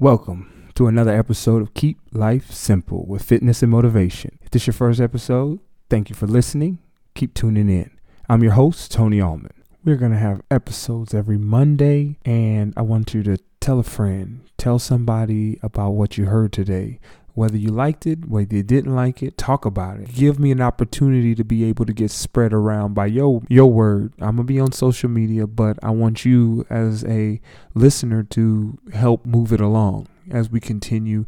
Welcome 0.00 0.72
to 0.76 0.86
another 0.86 1.14
episode 1.14 1.60
of 1.60 1.74
Keep 1.74 2.00
Life 2.12 2.52
Simple 2.52 3.04
with 3.04 3.22
Fitness 3.22 3.62
and 3.62 3.70
Motivation. 3.70 4.38
If 4.40 4.48
this 4.48 4.62
is 4.62 4.68
your 4.68 4.72
first 4.72 4.98
episode, 4.98 5.58
thank 5.90 6.08
you 6.08 6.14
for 6.16 6.26
listening. 6.26 6.78
Keep 7.14 7.34
tuning 7.34 7.68
in. 7.68 7.90
I'm 8.26 8.42
your 8.42 8.52
host, 8.52 8.90
Tony 8.90 9.20
Allman. 9.20 9.52
We're 9.84 9.96
going 9.96 10.12
to 10.12 10.18
have 10.18 10.40
episodes 10.50 11.12
every 11.12 11.36
Monday, 11.36 12.16
and 12.24 12.72
I 12.78 12.80
want 12.80 13.12
you 13.12 13.22
to 13.24 13.36
tell 13.60 13.78
a 13.78 13.82
friend, 13.82 14.40
tell 14.56 14.78
somebody 14.78 15.60
about 15.62 15.90
what 15.90 16.16
you 16.16 16.24
heard 16.24 16.54
today. 16.54 16.98
Whether 17.40 17.56
you 17.56 17.70
liked 17.70 18.06
it, 18.06 18.28
whether 18.28 18.54
you 18.54 18.62
didn't 18.62 18.94
like 18.94 19.22
it, 19.22 19.38
talk 19.38 19.64
about 19.64 19.98
it. 19.98 20.12
Give 20.12 20.38
me 20.38 20.50
an 20.50 20.60
opportunity 20.60 21.34
to 21.34 21.42
be 21.42 21.64
able 21.64 21.86
to 21.86 21.92
get 21.94 22.10
spread 22.10 22.52
around 22.52 22.92
by 22.92 23.06
your 23.06 23.40
your 23.48 23.72
word. 23.72 24.12
I'm 24.20 24.36
gonna 24.36 24.44
be 24.44 24.60
on 24.60 24.72
social 24.72 25.08
media, 25.08 25.46
but 25.46 25.78
I 25.82 25.88
want 25.88 26.26
you 26.26 26.66
as 26.68 27.02
a 27.04 27.40
listener 27.72 28.24
to 28.24 28.78
help 28.92 29.24
move 29.24 29.54
it 29.54 29.60
along 29.62 30.08
as 30.30 30.50
we 30.50 30.60
continue. 30.60 31.24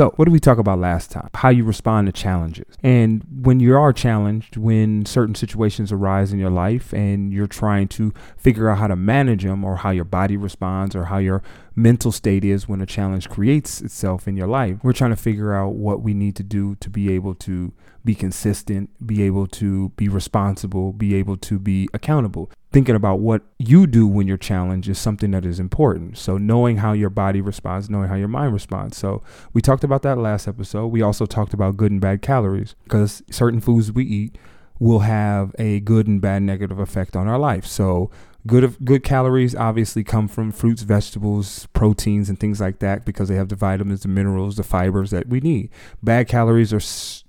So, 0.00 0.14
what 0.16 0.24
did 0.24 0.32
we 0.32 0.40
talk 0.40 0.56
about 0.56 0.78
last 0.78 1.10
time? 1.10 1.28
How 1.34 1.50
you 1.50 1.62
respond 1.62 2.06
to 2.06 2.12
challenges. 2.12 2.74
And 2.82 3.22
when 3.42 3.60
you 3.60 3.76
are 3.76 3.92
challenged, 3.92 4.56
when 4.56 5.04
certain 5.04 5.34
situations 5.34 5.92
arise 5.92 6.32
in 6.32 6.38
your 6.38 6.48
life 6.48 6.94
and 6.94 7.34
you're 7.34 7.46
trying 7.46 7.88
to 7.88 8.14
figure 8.34 8.70
out 8.70 8.78
how 8.78 8.86
to 8.86 8.96
manage 8.96 9.44
them 9.44 9.62
or 9.62 9.76
how 9.76 9.90
your 9.90 10.06
body 10.06 10.38
responds 10.38 10.96
or 10.96 11.04
how 11.04 11.18
your 11.18 11.42
mental 11.76 12.12
state 12.12 12.46
is 12.46 12.66
when 12.66 12.80
a 12.80 12.86
challenge 12.86 13.28
creates 13.28 13.82
itself 13.82 14.26
in 14.26 14.38
your 14.38 14.46
life, 14.46 14.78
we're 14.82 14.94
trying 14.94 15.10
to 15.10 15.16
figure 15.16 15.54
out 15.54 15.74
what 15.74 16.00
we 16.00 16.14
need 16.14 16.34
to 16.36 16.42
do 16.42 16.76
to 16.76 16.88
be 16.88 17.12
able 17.12 17.34
to 17.34 17.74
be 18.04 18.14
consistent, 18.14 18.90
be 19.06 19.22
able 19.22 19.46
to 19.46 19.90
be 19.90 20.08
responsible, 20.08 20.92
be 20.92 21.14
able 21.14 21.36
to 21.36 21.58
be 21.58 21.88
accountable 21.92 22.50
thinking 22.72 22.94
about 22.94 23.18
what 23.18 23.42
you 23.58 23.86
do 23.86 24.06
when 24.06 24.28
you're 24.28 24.36
challenged 24.36 24.88
is 24.88 24.98
something 24.98 25.32
that 25.32 25.44
is 25.44 25.58
important. 25.58 26.16
So 26.16 26.38
knowing 26.38 26.78
how 26.78 26.92
your 26.92 27.10
body 27.10 27.40
responds, 27.40 27.90
knowing 27.90 28.08
how 28.08 28.14
your 28.14 28.28
mind 28.28 28.52
responds. 28.52 28.96
So 28.96 29.22
we 29.52 29.60
talked 29.60 29.84
about 29.84 30.02
that 30.02 30.18
last 30.18 30.46
episode. 30.46 30.86
We 30.88 31.02
also 31.02 31.26
talked 31.26 31.52
about 31.52 31.76
good 31.76 31.90
and 31.90 32.00
bad 32.00 32.22
calories 32.22 32.76
because 32.84 33.22
certain 33.30 33.60
foods 33.60 33.90
we 33.92 34.04
eat 34.04 34.38
will 34.78 35.00
have 35.00 35.54
a 35.58 35.80
good 35.80 36.06
and 36.06 36.20
bad 36.20 36.42
negative 36.42 36.78
effect 36.78 37.16
on 37.16 37.28
our 37.28 37.38
life. 37.38 37.66
So 37.66 38.10
Good 38.46 38.76
good 38.84 39.04
calories 39.04 39.54
obviously 39.54 40.02
come 40.02 40.26
from 40.26 40.50
fruits, 40.50 40.82
vegetables, 40.82 41.66
proteins, 41.74 42.30
and 42.30 42.40
things 42.40 42.60
like 42.60 42.78
that 42.78 43.04
because 43.04 43.28
they 43.28 43.34
have 43.34 43.50
the 43.50 43.56
vitamins, 43.56 44.00
the 44.00 44.08
minerals, 44.08 44.56
the 44.56 44.62
fibers 44.62 45.10
that 45.10 45.28
we 45.28 45.40
need. 45.40 45.68
Bad 46.02 46.26
calories 46.26 46.72
are 46.72 46.80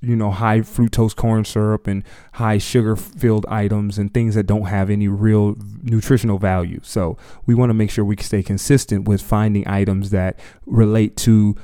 you 0.05 0.15
know 0.15 0.31
high 0.31 0.59
fructose 0.59 1.13
corn 1.15 1.43
syrup 1.43 1.85
and 1.85 2.03
high 2.33 2.57
sugar 2.57 2.95
filled 2.95 3.45
items 3.47 3.97
and 3.97 4.13
things 4.13 4.35
that 4.35 4.47
don't 4.47 4.67
have 4.67 4.89
any 4.89 5.09
real 5.09 5.55
nutritional 5.83 6.37
value. 6.37 6.79
So 6.83 7.17
we 7.45 7.55
want 7.55 7.71
to 7.71 7.73
make 7.73 7.91
sure 7.91 8.05
we 8.05 8.15
stay 8.17 8.41
consistent 8.41 9.07
with 9.07 9.21
finding 9.21 9.67
items 9.67 10.11
that 10.11 10.39
relate 10.65 11.17
to 11.17 11.57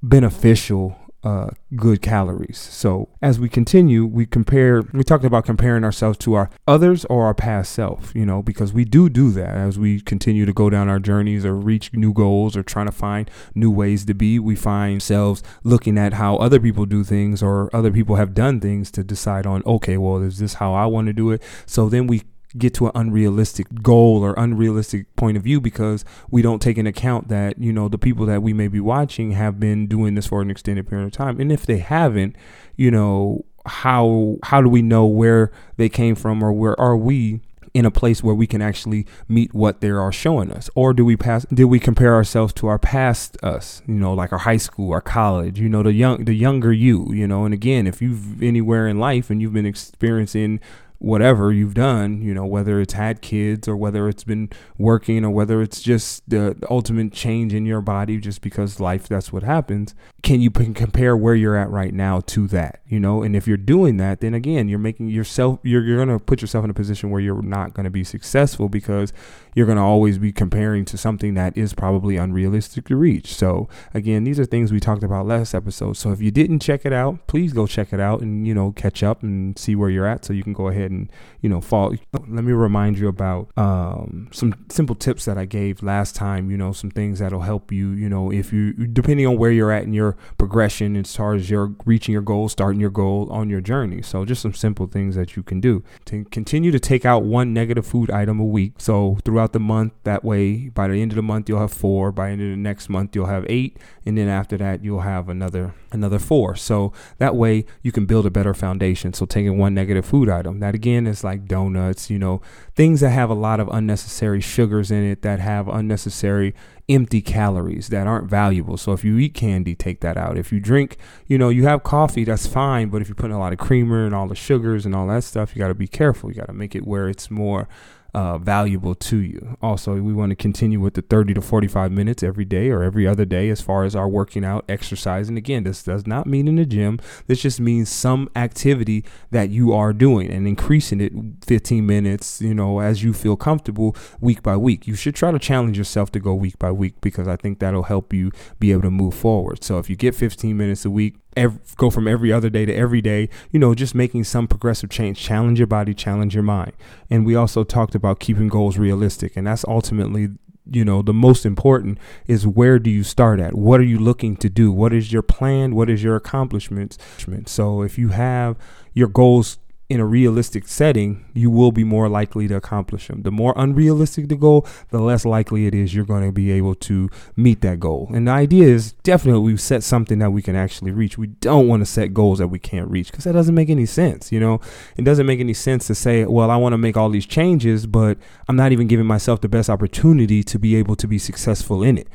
beneficial 0.00 0.96
uh, 1.26 1.50
good 1.74 2.00
calories. 2.02 2.56
So 2.56 3.08
as 3.20 3.40
we 3.40 3.48
continue, 3.48 4.06
we 4.06 4.26
compare. 4.26 4.82
We 4.92 5.02
talked 5.02 5.24
about 5.24 5.44
comparing 5.44 5.82
ourselves 5.82 6.18
to 6.18 6.34
our 6.34 6.50
others 6.68 7.04
or 7.06 7.24
our 7.24 7.34
past 7.34 7.72
self. 7.72 8.12
You 8.14 8.24
know, 8.24 8.42
because 8.42 8.72
we 8.72 8.84
do 8.84 9.08
do 9.08 9.32
that 9.32 9.56
as 9.56 9.76
we 9.76 10.00
continue 10.00 10.46
to 10.46 10.52
go 10.52 10.70
down 10.70 10.88
our 10.88 11.00
journeys 11.00 11.44
or 11.44 11.56
reach 11.56 11.92
new 11.92 12.12
goals 12.12 12.56
or 12.56 12.62
trying 12.62 12.86
to 12.86 12.92
find 12.92 13.28
new 13.56 13.72
ways 13.72 14.04
to 14.04 14.14
be. 14.14 14.38
We 14.38 14.54
find 14.54 14.94
ourselves 14.94 15.42
looking 15.64 15.98
at 15.98 16.12
how 16.12 16.36
other 16.36 16.60
people 16.60 16.86
do 16.86 17.02
things 17.02 17.42
or 17.42 17.74
other 17.74 17.90
people 17.90 18.14
have 18.14 18.32
done 18.32 18.60
things 18.60 18.92
to 18.92 19.02
decide 19.02 19.46
on. 19.46 19.64
Okay, 19.66 19.96
well, 19.96 20.18
is 20.18 20.38
this 20.38 20.54
how 20.54 20.74
I 20.74 20.86
want 20.86 21.08
to 21.08 21.12
do 21.12 21.32
it? 21.32 21.42
So 21.66 21.88
then 21.88 22.06
we 22.06 22.22
get 22.56 22.74
to 22.74 22.86
an 22.86 22.92
unrealistic 22.94 23.66
goal 23.82 24.22
or 24.22 24.34
unrealistic 24.34 25.14
point 25.16 25.36
of 25.36 25.42
view 25.42 25.60
because 25.60 26.04
we 26.30 26.42
don't 26.42 26.62
take 26.62 26.78
into 26.78 26.90
account 26.90 27.28
that 27.28 27.58
you 27.58 27.72
know 27.72 27.88
the 27.88 27.98
people 27.98 28.26
that 28.26 28.42
we 28.42 28.52
may 28.52 28.68
be 28.68 28.80
watching 28.80 29.32
have 29.32 29.60
been 29.60 29.86
doing 29.86 30.14
this 30.14 30.26
for 30.26 30.42
an 30.42 30.50
extended 30.50 30.88
period 30.88 31.06
of 31.06 31.12
time. 31.12 31.40
And 31.40 31.52
if 31.52 31.66
they 31.66 31.78
haven't 31.78 32.36
you 32.76 32.90
know 32.90 33.44
how 33.66 34.36
how 34.44 34.62
do 34.62 34.68
we 34.68 34.82
know 34.82 35.06
where 35.06 35.50
they 35.76 35.88
came 35.88 36.14
from 36.14 36.42
or 36.42 36.52
where 36.52 36.78
are 36.80 36.96
we 36.96 37.40
in 37.74 37.84
a 37.84 37.90
place 37.90 38.22
where 38.22 38.34
we 38.34 38.46
can 38.46 38.62
actually 38.62 39.06
meet 39.28 39.52
what 39.52 39.82
they 39.82 39.90
are 39.90 40.10
showing 40.10 40.50
us? 40.50 40.70
Or 40.74 40.94
do 40.94 41.04
we 41.04 41.14
pass 41.14 41.44
did 41.52 41.64
we 41.64 41.78
compare 41.78 42.14
ourselves 42.14 42.54
to 42.54 42.68
our 42.68 42.78
past 42.78 43.36
us 43.42 43.82
you 43.86 43.94
know 43.94 44.14
like 44.14 44.32
our 44.32 44.38
high 44.38 44.56
school 44.56 44.92
our 44.92 45.02
college 45.02 45.60
you 45.60 45.68
know 45.68 45.82
the 45.82 45.92
young 45.92 46.24
the 46.24 46.34
younger 46.34 46.72
you 46.72 47.12
you 47.12 47.26
know? 47.26 47.44
And 47.44 47.52
again 47.52 47.86
if 47.86 48.00
you've 48.00 48.42
anywhere 48.42 48.88
in 48.88 48.98
life 48.98 49.28
and 49.28 49.42
you've 49.42 49.52
been 49.52 49.66
experiencing 49.66 50.60
whatever 50.98 51.52
you've 51.52 51.74
done, 51.74 52.20
you 52.22 52.32
know, 52.32 52.46
whether 52.46 52.80
it's 52.80 52.94
had 52.94 53.20
kids 53.20 53.68
or 53.68 53.76
whether 53.76 54.08
it's 54.08 54.24
been 54.24 54.50
working 54.78 55.24
or 55.24 55.30
whether 55.30 55.62
it's 55.62 55.80
just 55.82 56.28
the 56.28 56.56
ultimate 56.70 57.12
change 57.12 57.52
in 57.52 57.66
your 57.66 57.80
body 57.80 58.18
just 58.18 58.40
because 58.40 58.80
life 58.80 59.08
that's 59.08 59.32
what 59.32 59.42
happens, 59.42 59.94
can 60.22 60.40
you 60.40 60.50
p- 60.50 60.72
compare 60.72 61.16
where 61.16 61.34
you're 61.34 61.56
at 61.56 61.70
right 61.70 61.94
now 61.94 62.20
to 62.20 62.46
that, 62.48 62.80
you 62.86 62.98
know? 62.98 63.22
And 63.22 63.36
if 63.36 63.46
you're 63.46 63.56
doing 63.56 63.96
that, 63.98 64.20
then 64.20 64.34
again, 64.34 64.68
you're 64.68 64.78
making 64.78 65.08
yourself 65.08 65.60
you're 65.62 65.84
you're 65.84 66.04
going 66.04 66.18
to 66.18 66.24
put 66.24 66.40
yourself 66.40 66.64
in 66.64 66.70
a 66.70 66.74
position 66.74 67.10
where 67.10 67.20
you're 67.20 67.42
not 67.42 67.74
going 67.74 67.84
to 67.84 67.90
be 67.90 68.04
successful 68.04 68.68
because 68.68 69.12
you're 69.56 69.66
going 69.66 69.76
to 69.76 69.82
always 69.82 70.18
be 70.18 70.32
comparing 70.32 70.84
to 70.84 70.98
something 70.98 71.32
that 71.32 71.56
is 71.56 71.72
probably 71.72 72.18
unrealistic 72.18 72.84
to 72.84 72.94
reach. 72.94 73.34
So, 73.34 73.68
again, 73.94 74.24
these 74.24 74.38
are 74.38 74.44
things 74.44 74.70
we 74.70 74.80
talked 74.80 75.02
about 75.02 75.26
last 75.26 75.54
episode. 75.54 75.96
So, 75.96 76.12
if 76.12 76.20
you 76.20 76.30
didn't 76.30 76.60
check 76.60 76.84
it 76.84 76.92
out, 76.92 77.26
please 77.26 77.54
go 77.54 77.66
check 77.66 77.90
it 77.92 77.98
out 77.98 78.20
and, 78.20 78.46
you 78.46 78.54
know, 78.54 78.72
catch 78.72 79.02
up 79.02 79.22
and 79.22 79.58
see 79.58 79.74
where 79.74 79.88
you're 79.88 80.06
at 80.06 80.26
so 80.26 80.34
you 80.34 80.44
can 80.44 80.52
go 80.52 80.68
ahead 80.68 80.85
and, 80.90 81.10
you 81.40 81.48
know, 81.48 81.60
fall. 81.60 81.94
Let 82.12 82.44
me 82.44 82.52
remind 82.52 82.98
you 82.98 83.08
about 83.08 83.50
um, 83.56 84.28
some 84.32 84.54
simple 84.68 84.94
tips 84.94 85.24
that 85.24 85.38
I 85.38 85.44
gave 85.46 85.82
last 85.82 86.14
time, 86.14 86.50
you 86.50 86.56
know, 86.56 86.72
some 86.72 86.90
things 86.90 87.20
that'll 87.20 87.40
help 87.40 87.72
you, 87.72 87.90
you 87.90 88.08
know, 88.08 88.30
if 88.30 88.52
you, 88.52 88.72
depending 88.72 89.26
on 89.26 89.38
where 89.38 89.50
you're 89.50 89.72
at 89.72 89.84
in 89.84 89.92
your 89.92 90.16
progression 90.38 90.96
as 90.96 91.14
far 91.14 91.34
as 91.34 91.48
you're 91.48 91.74
reaching 91.84 92.12
your 92.12 92.22
goal, 92.22 92.48
starting 92.48 92.80
your 92.80 92.90
goal 92.90 93.28
on 93.30 93.48
your 93.48 93.60
journey. 93.60 94.02
So, 94.02 94.24
just 94.24 94.42
some 94.42 94.54
simple 94.54 94.86
things 94.86 95.14
that 95.14 95.36
you 95.36 95.42
can 95.42 95.60
do 95.60 95.82
to 96.06 96.24
continue 96.26 96.70
to 96.72 96.80
take 96.80 97.04
out 97.04 97.22
one 97.22 97.54
negative 97.54 97.86
food 97.86 98.10
item 98.10 98.40
a 98.40 98.44
week. 98.44 98.74
So, 98.78 99.18
throughout 99.24 99.36
throughout 99.36 99.52
the 99.52 99.60
month. 99.60 99.92
That 100.04 100.24
way, 100.24 100.70
by 100.70 100.88
the 100.88 101.02
end 101.02 101.12
of 101.12 101.16
the 101.16 101.22
month, 101.22 101.48
you'll 101.48 101.60
have 101.60 101.72
four. 101.72 102.12
By 102.12 102.26
the 102.26 102.32
end 102.32 102.42
of 102.42 102.48
the 102.48 102.56
next 102.56 102.88
month, 102.88 103.14
you'll 103.14 103.26
have 103.26 103.44
eight, 103.48 103.76
and 104.04 104.16
then 104.16 104.28
after 104.28 104.56
that, 104.58 104.82
you'll 104.82 105.00
have 105.00 105.28
another 105.28 105.74
another 105.92 106.18
four. 106.18 106.56
So 106.56 106.92
that 107.18 107.36
way, 107.36 107.64
you 107.82 107.92
can 107.92 108.06
build 108.06 108.26
a 108.26 108.30
better 108.30 108.54
foundation. 108.54 109.12
So 109.12 109.26
taking 109.26 109.58
one 109.58 109.74
negative 109.74 110.06
food 110.06 110.28
item, 110.28 110.60
that 110.60 110.74
again 110.76 111.06
it's 111.06 111.24
like 111.24 111.46
donuts, 111.46 112.08
you 112.08 112.18
know, 112.18 112.40
things 112.74 113.00
that 113.00 113.10
have 113.10 113.30
a 113.30 113.34
lot 113.34 113.58
of 113.58 113.68
unnecessary 113.68 114.40
sugars 114.40 114.90
in 114.92 115.02
it, 115.02 115.22
that 115.22 115.40
have 115.40 115.66
unnecessary 115.66 116.54
empty 116.88 117.20
calories 117.20 117.88
that 117.88 118.06
aren't 118.06 118.30
valuable. 118.30 118.76
So 118.76 118.92
if 118.92 119.02
you 119.04 119.18
eat 119.18 119.34
candy, 119.34 119.74
take 119.74 120.00
that 120.00 120.16
out. 120.16 120.38
If 120.38 120.52
you 120.52 120.60
drink, 120.60 120.96
you 121.26 121.36
know, 121.38 121.48
you 121.48 121.64
have 121.64 121.82
coffee, 121.82 122.24
that's 122.24 122.46
fine. 122.46 122.88
But 122.88 123.02
if 123.02 123.08
you're 123.08 123.16
putting 123.16 123.34
a 123.34 123.40
lot 123.40 123.52
of 123.52 123.58
creamer 123.58 124.04
and 124.04 124.14
all 124.14 124.28
the 124.28 124.36
sugars 124.36 124.86
and 124.86 124.94
all 124.94 125.08
that 125.08 125.24
stuff, 125.24 125.56
you 125.56 125.60
got 125.60 125.68
to 125.68 125.74
be 125.74 125.88
careful. 125.88 126.30
You 126.30 126.36
got 126.36 126.46
to 126.46 126.52
make 126.52 126.76
it 126.76 126.86
where 126.86 127.08
it's 127.08 127.30
more 127.30 127.68
uh, 128.16 128.38
valuable 128.38 128.94
to 128.94 129.18
you. 129.18 129.58
Also, 129.60 130.00
we 130.00 130.14
want 130.14 130.30
to 130.30 130.36
continue 130.36 130.80
with 130.80 130.94
the 130.94 131.02
30 131.02 131.34
to 131.34 131.42
45 131.42 131.92
minutes 131.92 132.22
every 132.22 132.46
day 132.46 132.70
or 132.70 132.82
every 132.82 133.06
other 133.06 133.26
day 133.26 133.50
as 133.50 133.60
far 133.60 133.84
as 133.84 133.94
our 133.94 134.08
working 134.08 134.42
out, 134.42 134.64
exercising. 134.70 135.36
Again, 135.36 135.64
this 135.64 135.82
does 135.82 136.06
not 136.06 136.26
mean 136.26 136.48
in 136.48 136.56
the 136.56 136.64
gym. 136.64 136.98
This 137.26 137.42
just 137.42 137.60
means 137.60 137.90
some 137.90 138.30
activity 138.34 139.04
that 139.32 139.50
you 139.50 139.74
are 139.74 139.92
doing 139.92 140.30
and 140.30 140.48
increasing 140.48 140.98
it 141.02 141.12
15 141.44 141.84
minutes, 141.84 142.40
you 142.40 142.54
know, 142.54 142.80
as 142.80 143.04
you 143.04 143.12
feel 143.12 143.36
comfortable 143.36 143.94
week 144.18 144.42
by 144.42 144.56
week. 144.56 144.86
You 144.86 144.94
should 144.94 145.14
try 145.14 145.30
to 145.30 145.38
challenge 145.38 145.76
yourself 145.76 146.10
to 146.12 146.18
go 146.18 146.32
week 146.32 146.58
by 146.58 146.72
week 146.72 146.94
because 147.02 147.28
I 147.28 147.36
think 147.36 147.58
that'll 147.58 147.82
help 147.82 148.14
you 148.14 148.32
be 148.58 148.72
able 148.72 148.82
to 148.82 148.90
move 148.90 149.12
forward. 149.12 149.62
So 149.62 149.78
if 149.78 149.90
you 149.90 149.96
get 149.96 150.14
15 150.14 150.56
minutes 150.56 150.86
a 150.86 150.90
week, 150.90 151.16
every, 151.36 151.60
go 151.76 151.90
from 151.90 152.08
every 152.08 152.32
other 152.32 152.50
day 152.50 152.64
to 152.64 152.74
every 152.74 153.00
day, 153.00 153.28
you 153.50 153.58
know, 153.58 153.74
just 153.74 153.94
making 153.94 154.24
some 154.24 154.46
progressive 154.46 154.90
change. 154.90 155.18
Challenge 155.18 155.58
your 155.58 155.66
body, 155.66 155.94
challenge 155.94 156.34
your 156.34 156.42
mind. 156.42 156.72
And 157.10 157.24
we 157.26 157.34
also 157.34 157.64
talked 157.64 157.94
about 157.94 158.20
keeping 158.20 158.48
goals 158.48 158.78
realistic. 158.78 159.36
And 159.36 159.46
that's 159.46 159.64
ultimately 159.66 160.30
you 160.68 160.84
know 160.84 161.00
the 161.00 161.14
most 161.14 161.46
important 161.46 161.96
is 162.26 162.44
where 162.44 162.80
do 162.80 162.90
you 162.90 163.04
start 163.04 163.38
at 163.38 163.54
what 163.54 163.78
are 163.78 163.84
you 163.84 164.00
looking 164.00 164.36
to 164.36 164.48
do 164.48 164.72
what 164.72 164.92
is 164.92 165.12
your 165.12 165.22
plan 165.22 165.76
what 165.76 165.88
is 165.88 166.02
your 166.02 166.16
accomplishments 166.16 166.98
so 167.46 167.82
if 167.82 167.96
you 167.96 168.08
have 168.08 168.56
your 168.92 169.06
goals 169.06 169.58
in 169.88 170.00
a 170.00 170.04
realistic 170.04 170.66
setting, 170.66 171.24
you 171.32 171.48
will 171.48 171.70
be 171.70 171.84
more 171.84 172.08
likely 172.08 172.48
to 172.48 172.56
accomplish 172.56 173.06
them. 173.06 173.22
The 173.22 173.30
more 173.30 173.54
unrealistic 173.56 174.28
the 174.28 174.34
goal, 174.34 174.66
the 174.90 174.98
less 175.00 175.24
likely 175.24 175.66
it 175.66 175.74
is 175.74 175.94
you're 175.94 176.04
going 176.04 176.24
to 176.24 176.32
be 176.32 176.50
able 176.50 176.74
to 176.74 177.08
meet 177.36 177.60
that 177.60 177.78
goal. 177.78 178.10
And 178.12 178.26
the 178.26 178.32
idea 178.32 178.66
is 178.66 178.92
definitely 179.04 179.52
we 179.52 179.56
set 179.56 179.84
something 179.84 180.18
that 180.18 180.30
we 180.32 180.42
can 180.42 180.56
actually 180.56 180.90
reach. 180.90 181.16
We 181.16 181.28
don't 181.28 181.68
want 181.68 181.82
to 181.82 181.86
set 181.86 182.12
goals 182.12 182.40
that 182.40 182.48
we 182.48 182.58
can't 182.58 182.90
reach 182.90 183.12
because 183.12 183.24
that 183.24 183.32
doesn't 183.32 183.54
make 183.54 183.70
any 183.70 183.86
sense. 183.86 184.32
You 184.32 184.40
know, 184.40 184.60
it 184.96 185.04
doesn't 185.04 185.26
make 185.26 185.38
any 185.38 185.54
sense 185.54 185.86
to 185.86 185.94
say, 185.94 186.24
well, 186.24 186.50
I 186.50 186.56
want 186.56 186.72
to 186.72 186.78
make 186.78 186.96
all 186.96 187.08
these 187.08 187.26
changes, 187.26 187.86
but 187.86 188.18
I'm 188.48 188.56
not 188.56 188.72
even 188.72 188.88
giving 188.88 189.06
myself 189.06 189.40
the 189.40 189.48
best 189.48 189.70
opportunity 189.70 190.42
to 190.42 190.58
be 190.58 190.74
able 190.74 190.96
to 190.96 191.06
be 191.06 191.18
successful 191.18 191.84
in 191.84 191.96
it. 191.96 192.08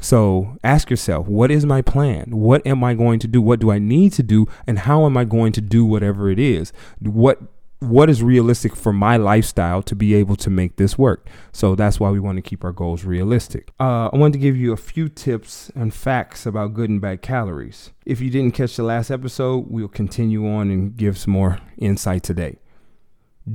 So 0.00 0.56
ask 0.62 0.90
yourself, 0.90 1.26
what 1.26 1.50
is 1.50 1.64
my 1.64 1.82
plan? 1.82 2.36
What 2.36 2.66
am 2.66 2.84
I 2.84 2.94
going 2.94 3.18
to 3.20 3.28
do? 3.28 3.40
What 3.40 3.60
do 3.60 3.70
I 3.70 3.78
need 3.78 4.12
to 4.14 4.22
do? 4.22 4.46
And 4.66 4.80
how 4.80 5.06
am 5.06 5.16
I 5.16 5.24
going 5.24 5.52
to 5.52 5.60
do 5.60 5.84
whatever 5.84 6.30
it 6.30 6.38
is? 6.38 6.72
What 7.00 7.40
what 7.80 8.08
is 8.08 8.22
realistic 8.22 8.74
for 8.74 8.90
my 8.90 9.18
lifestyle 9.18 9.82
to 9.82 9.94
be 9.94 10.14
able 10.14 10.34
to 10.34 10.48
make 10.48 10.76
this 10.76 10.96
work. 10.96 11.28
So 11.52 11.74
that's 11.74 12.00
why 12.00 12.08
we 12.08 12.18
want 12.18 12.36
to 12.36 12.42
keep 12.42 12.64
our 12.64 12.72
goals 12.72 13.04
realistic. 13.04 13.70
Uh, 13.78 14.08
I 14.10 14.16
wanted 14.16 14.32
to 14.32 14.38
give 14.38 14.56
you 14.56 14.72
a 14.72 14.78
few 14.78 15.10
tips 15.10 15.70
and 15.74 15.92
facts 15.92 16.46
about 16.46 16.72
good 16.72 16.88
and 16.88 17.02
bad 17.02 17.20
calories. 17.20 17.92
If 18.06 18.18
you 18.22 18.30
didn't 18.30 18.54
catch 18.54 18.76
the 18.76 18.82
last 18.82 19.10
episode, 19.10 19.66
we'll 19.68 19.88
continue 19.88 20.48
on 20.48 20.70
and 20.70 20.96
give 20.96 21.18
some 21.18 21.34
more 21.34 21.58
insight 21.76 22.22
today. 22.22 22.58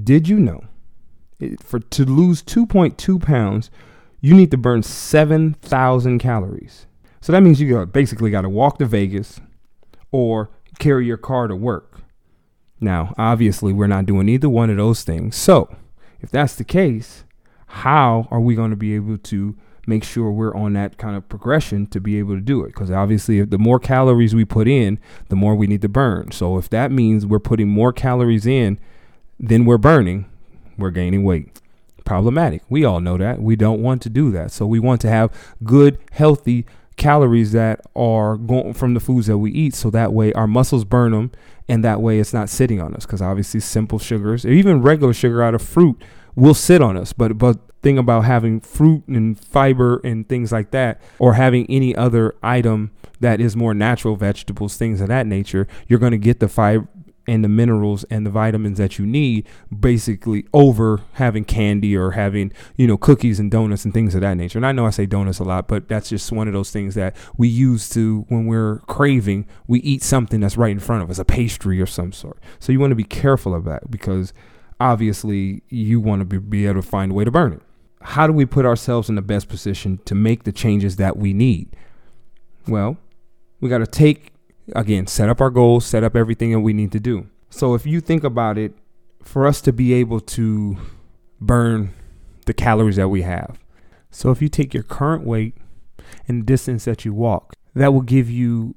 Did 0.04 0.28
you 0.28 0.40
know 0.40 0.66
for 1.60 1.80
to 1.80 2.06
lose 2.06 2.44
2.2 2.44 3.22
pounds, 3.22 3.72
you 4.22 4.34
need 4.34 4.52
to 4.52 4.58
burn 4.58 4.84
7,000 4.84 6.20
calories? 6.20 6.86
So 7.20 7.32
that 7.32 7.42
means 7.42 7.60
you 7.60 7.86
basically 7.86 8.32
got 8.32 8.42
to 8.42 8.50
walk 8.50 8.78
to 8.80 8.86
Vegas 8.86 9.42
or 10.12 10.50
carry 10.80 11.06
your 11.06 11.18
car 11.18 11.48
to 11.48 11.56
work 11.56 11.92
now, 12.82 13.14
obviously, 13.18 13.72
we're 13.72 13.86
not 13.86 14.08
doing 14.08 14.28
either 14.28 14.50
one 14.50 14.72
of 14.72 14.78
those 14.78 15.04
things. 15.04 15.36
So, 15.36 15.74
if 16.20 16.32
that's 16.32 16.56
the 16.56 16.64
case, 16.64 17.24
how 17.68 18.28
are 18.32 18.42
we 18.42 18.56
going 18.56 18.72
to 18.72 18.76
be 18.76 18.96
able 18.96 19.20
to 19.20 19.56
make 19.86 20.04
sure 20.04 20.32
we're 20.32 20.56
on 20.56 20.74
that 20.74 20.98
kind 20.98 21.16
of 21.16 21.30
progression 21.30 21.86
to 21.88 22.02
be 22.02 22.18
able 22.18 22.34
to 22.34 22.42
do 22.42 22.64
it? 22.64 22.70
Because 22.70 22.90
obviously, 22.90 23.44
the 23.44 23.60
more 23.60 23.80
calories 23.80 24.34
we 24.34 24.46
put 24.46 24.68
in, 24.68 25.00
the 25.30 25.36
more 25.36 25.54
we 25.54 25.68
need 25.68 25.84
to 25.84 25.90
burn. 25.90 26.32
So, 26.32 26.58
if 26.58 26.70
that 26.72 26.92
means 26.92 27.24
we're 27.24 27.40
putting 27.40 27.70
more 27.70 27.94
calories 27.94 28.48
in 28.48 28.80
than 29.40 29.66
we're 29.66 29.78
burning, 29.78 30.26
we're 30.76 30.90
gaining 30.90 31.24
weight. 31.24 31.62
Problematic. 32.06 32.64
We 32.70 32.84
all 32.84 33.00
know 33.00 33.18
that. 33.18 33.42
We 33.42 33.56
don't 33.56 33.82
want 33.82 34.02
to 34.04 34.10
do 34.10 34.32
that. 34.32 34.52
So, 34.52 34.66
we 34.66 34.80
want 34.80 35.02
to 35.02 35.10
have 35.10 35.32
good, 35.64 35.98
healthy 36.12 36.66
calories 36.98 37.52
that 37.52 37.82
are 37.96 38.38
going 38.38 38.74
from 38.74 38.94
the 38.94 39.00
foods 39.00 39.28
that 39.28 39.38
we 39.38 39.52
eat 39.52 39.74
so 39.74 39.90
that 39.90 40.14
way 40.14 40.32
our 40.34 40.46
muscles 40.46 40.86
burn 40.86 41.12
them 41.12 41.32
and 41.68 41.84
that 41.84 42.02
way 42.02 42.20
it's 42.20 42.34
not 42.34 42.50
sitting 42.50 42.80
on 42.82 42.94
us 42.94 43.06
because 43.06 43.22
obviously 43.22 43.60
simple 43.60 43.98
sugars 43.98 44.46
or 44.46 44.52
even 44.52 44.82
regular 44.82 45.14
sugar 45.14 45.42
out 45.42 45.56
of 45.56 45.62
fruit 45.62 46.00
will 46.36 46.54
sit 46.54 46.82
on 46.82 46.96
us 46.96 47.12
but 47.14 47.38
but 47.38 47.58
thing 47.82 47.98
about 47.98 48.22
having 48.22 48.60
fruit 48.60 49.04
and 49.08 49.40
fiber 49.40 50.00
and 50.04 50.30
things 50.30 50.52
like 50.52 50.70
that 50.70 51.02
or 51.18 51.34
having 51.34 51.66
any 51.70 51.96
other 51.96 52.36
item 52.44 52.92
that 53.20 53.42
is 53.42 53.56
more 53.56 53.74
natural 53.74 54.16
vegetables 54.16 54.78
things 54.78 55.02
of 55.02 55.08
that 55.08 55.26
nature 55.26 55.68
you're 55.88 55.98
going 55.98 56.12
to 56.12 56.18
get 56.18 56.40
the 56.40 56.48
fiber 56.48 56.88
and 57.32 57.46
the 57.46 57.50
minerals 57.50 58.04
and 58.10 58.26
the 58.26 58.30
vitamins 58.30 58.78
that 58.78 59.00
you 59.00 59.06
need 59.06 59.48
basically 59.80 60.46
over 60.54 61.00
having 61.14 61.46
candy 61.46 61.96
or 61.96 62.12
having 62.12 62.52
you 62.76 62.86
know 62.86 62.98
cookies 62.98 63.40
and 63.40 63.50
donuts 63.50 63.86
and 63.86 63.94
things 63.94 64.14
of 64.14 64.20
that 64.20 64.34
nature. 64.34 64.60
And 64.60 64.66
i 64.66 64.74
know 64.74 64.86
i 64.86 64.90
say 64.90 65.06
donuts 65.06 65.40
a 65.40 65.46
lot 65.46 65.70
but 65.70 65.88
that's 65.88 66.10
just 66.10 66.30
one 66.34 66.50
of 66.50 66.54
those 66.54 66.72
things 66.72 66.94
that 66.96 67.16
we 67.38 67.48
use 67.48 67.88
to 67.92 68.26
when 68.28 68.48
we're 68.48 68.80
craving 68.80 69.48
we 69.66 69.80
eat 69.80 70.04
something 70.04 70.42
that's 70.42 70.58
right 70.58 70.72
in 70.72 70.80
front 70.82 71.04
of 71.04 71.10
us 71.10 71.20
a 71.20 71.26
pastry 71.26 71.80
or 71.80 71.86
some 71.86 72.12
sort. 72.12 72.38
So 72.60 72.74
you 72.74 72.82
want 72.82 72.92
to 72.92 72.96
be 72.96 73.06
careful 73.06 73.56
of 73.56 73.64
that 73.64 73.90
because 73.90 74.34
obviously 74.82 75.64
you 75.70 76.02
want 76.02 76.20
to 76.20 76.26
be, 76.26 76.38
be 76.38 76.66
able 76.66 76.82
to 76.82 76.88
find 76.88 77.14
a 77.14 77.16
way 77.16 77.24
to 77.24 77.32
burn 77.32 77.54
it. 77.54 77.62
How 78.02 78.28
do 78.28 78.34
we 78.34 78.46
put 78.46 78.66
ourselves 78.66 79.08
in 79.08 79.16
the 79.16 79.22
best 79.22 79.48
position 79.48 80.00
to 80.04 80.16
make 80.16 80.44
the 80.44 80.52
changes 80.52 80.98
that 80.98 81.16
we 81.16 81.32
need? 81.32 81.78
Well 82.68 82.98
we 83.62 83.70
got 83.70 83.78
to 83.78 83.88
take 83.88 84.34
again, 84.76 85.08
set 85.08 85.30
up 85.30 85.42
our 85.42 85.50
goals, 85.50 85.86
set 85.86 86.04
up 86.04 86.16
everything 86.16 86.52
that 86.52 86.60
we 86.60 86.74
need 86.74 86.92
to 86.92 87.00
do. 87.00 87.28
So 87.50 87.74
if 87.74 87.86
you 87.86 88.02
think 88.02 88.24
about 88.24 88.58
it, 88.58 88.74
for 89.24 89.46
us 89.46 89.62
to 89.62 89.74
be 89.74 89.94
able 89.94 90.20
to 90.20 90.78
burn 91.40 91.94
the 92.46 92.54
calories 92.54 92.96
that 92.96 93.10
we 93.10 93.22
have. 93.22 93.60
So 94.10 94.32
if 94.32 94.42
you 94.42 94.50
take 94.50 94.74
your 94.74 94.84
current 94.84 95.26
weight 95.26 95.56
and 96.28 96.46
distance 96.46 96.86
that 96.86 97.06
you 97.06 97.14
walk, 97.14 97.54
that 97.76 97.94
will 97.94 98.02
give 98.02 98.30
you 98.30 98.76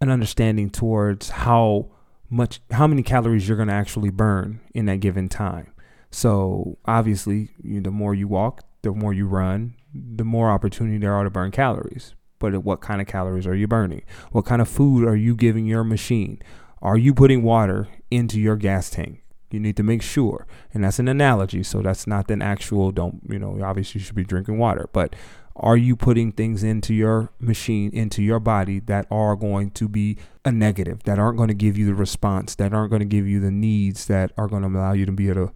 an 0.00 0.10
understanding 0.10 0.70
towards 0.70 1.30
how 1.30 1.90
much 2.30 2.60
how 2.70 2.86
many 2.86 3.02
calories 3.02 3.46
you're 3.46 3.56
going 3.56 3.68
to 3.68 3.74
actually 3.74 4.10
burn 4.10 4.60
in 4.74 4.86
that 4.86 5.00
given 5.00 5.28
time. 5.28 5.72
So 6.10 6.78
obviously, 6.86 7.50
you 7.62 7.80
the 7.80 7.90
more 7.90 8.14
you 8.14 8.26
walk, 8.26 8.62
the 8.82 8.92
more 8.92 9.12
you 9.12 9.26
run, 9.26 9.74
the 9.94 10.24
more 10.24 10.50
opportunity 10.50 10.98
there 10.98 11.14
are 11.14 11.24
to 11.24 11.30
burn 11.30 11.50
calories 11.50 12.14
but 12.42 12.64
what 12.64 12.80
kind 12.80 13.00
of 13.00 13.06
calories 13.06 13.46
are 13.46 13.54
you 13.54 13.68
burning? 13.68 14.02
What 14.32 14.44
kind 14.44 14.60
of 14.60 14.68
food 14.68 15.06
are 15.06 15.14
you 15.14 15.36
giving 15.36 15.64
your 15.64 15.84
machine? 15.84 16.42
Are 16.82 16.98
you 16.98 17.14
putting 17.14 17.44
water 17.44 17.86
into 18.10 18.40
your 18.40 18.56
gas 18.56 18.90
tank? 18.90 19.22
You 19.52 19.60
need 19.60 19.76
to 19.76 19.84
make 19.84 20.02
sure. 20.02 20.46
And 20.74 20.82
that's 20.82 20.98
an 20.98 21.06
analogy. 21.06 21.62
So 21.62 21.82
that's 21.82 22.04
not 22.06 22.30
an 22.30 22.42
actual, 22.42 22.90
don't, 22.90 23.20
you 23.28 23.38
know, 23.38 23.60
obviously 23.62 24.00
you 24.00 24.04
should 24.04 24.16
be 24.16 24.24
drinking 24.24 24.58
water. 24.58 24.88
But 24.92 25.14
are 25.54 25.76
you 25.76 25.94
putting 25.94 26.32
things 26.32 26.64
into 26.64 26.94
your 26.94 27.30
machine, 27.38 27.90
into 27.92 28.22
your 28.22 28.40
body 28.40 28.80
that 28.80 29.06
are 29.08 29.36
going 29.36 29.70
to 29.72 29.88
be 29.88 30.18
a 30.44 30.50
negative, 30.50 31.04
that 31.04 31.20
aren't 31.20 31.36
going 31.36 31.48
to 31.48 31.54
give 31.54 31.78
you 31.78 31.86
the 31.86 31.94
response, 31.94 32.56
that 32.56 32.74
aren't 32.74 32.90
going 32.90 33.00
to 33.00 33.06
give 33.06 33.28
you 33.28 33.38
the 33.38 33.52
needs, 33.52 34.06
that 34.06 34.32
are 34.36 34.48
going 34.48 34.62
to 34.62 34.68
allow 34.68 34.94
you 34.94 35.06
to 35.06 35.12
be 35.12 35.28
able 35.28 35.46
to 35.46 35.54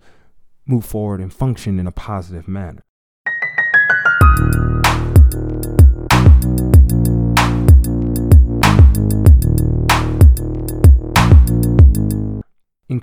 move 0.66 0.84
forward 0.84 1.20
and 1.20 1.34
function 1.34 1.80
in 1.80 1.86
a 1.88 1.92
positive 1.92 2.46
manner? 2.46 2.85